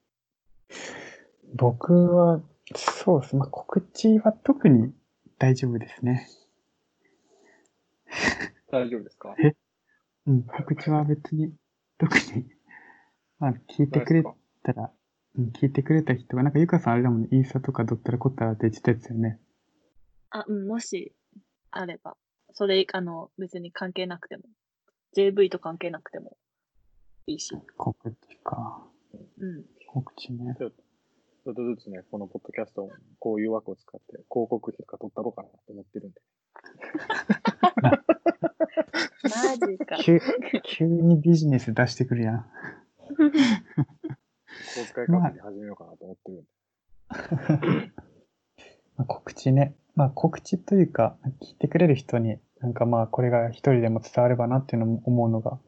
[1.54, 2.40] 僕は、
[2.74, 3.36] そうです。
[3.36, 4.92] まあ、告知は特に
[5.38, 6.28] 大丈夫ですね。
[8.70, 9.34] 大丈夫ですか？
[10.26, 11.54] うん、告知は別に、
[11.96, 12.46] 特に、
[13.38, 14.22] まあ、聞いてくれ
[14.62, 14.92] たら、
[15.38, 19.40] うん、聞いてくれた人が、なんかゆかさんあれだもんね、インスタとかどったらこったらって言ってたやつよね。
[20.30, 21.14] あ、うん、もし、
[21.70, 22.16] あれば。
[22.52, 24.42] それ、あの、別に関係なくても。
[25.16, 26.36] JV と関係なくても
[27.26, 27.56] いいし。
[27.76, 28.86] 告知か。
[29.38, 29.64] うん。
[29.86, 30.54] 告知ね。
[31.48, 36.20] ちょっとずつね、このポッドキャストもこういう枠を使って広告費とか取ったろうかなと思ってるんで。
[39.22, 39.96] マジか。
[40.04, 40.20] 急、
[40.62, 42.46] 急にビジネス出してくるやん。
[43.08, 47.92] 小遣い稼ぎ始めようかなと思ってるんで。
[48.98, 49.74] まあ、告知ね。
[49.94, 55.58] まあ告知というか、聞いてくれる人に、なんかまあこれが一人でも伝わればなっていうのも思うのが、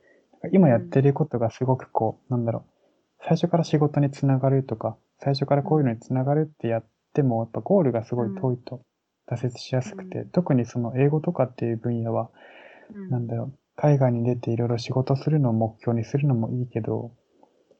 [0.52, 6.84] 今やってることがすごくこう、なんだろう、最初から仕事につながるとか、最初からこういうのにつながるってやっ
[7.14, 8.82] ても、やっぱゴールがすごい遠いと
[9.28, 12.30] 挫折しやすくて、うん特にその英語とかっていう分野は、
[13.10, 17.12] なんだろう、海外に出ていろいろ仕事するのを目標にするのもいいけど、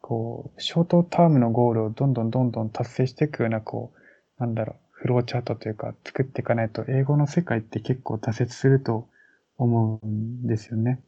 [0.01, 3.93] こう、ショートタームのゴールをどんどんどんどん達成していくような、こ
[4.39, 9.09] う、なんだろう、フローチャートというか作っていかないと、英語の世界って結構挫折すると
[9.57, 11.01] 思うんですよね。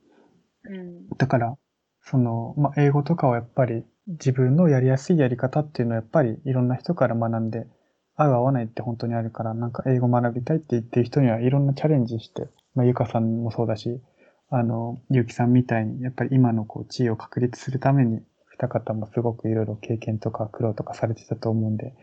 [0.65, 1.09] うん。
[1.19, 1.57] だから、
[2.05, 7.67] その、まあ、英語とかはやっぱり自分のやりやすいやり方っていうのはやっぱりいろんな人から学んで、
[8.15, 14.01] 合う合わないって本当にあるから、なんか英語学びたいって言ってる人にはいろんなチャレンジして、まあ、ゆかさんもそうだし、
[14.51, 18.21] あの、ゆうきさんみたいに、やっぱり今のこう地位を確立するために、
[18.51, 21.95] 二方もすごくいろいろ経験とか苦労とかされてたと思うんで、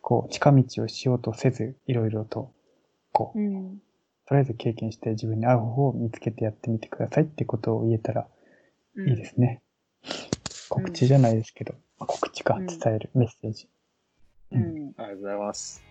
[0.00, 2.52] こう、近道をしようとせず、いろいろと、
[3.12, 3.78] こう、うん。
[4.26, 8.28] とりあえず経験して自分に合う方法を見つけてやってみてくださいってことを言えたら
[9.06, 9.62] いいですね。
[10.68, 13.68] 告知じゃないですけど、まあ告知か、うん伝えるメッセージ。
[14.52, 14.92] うん。
[14.96, 15.87] ありがとうございます。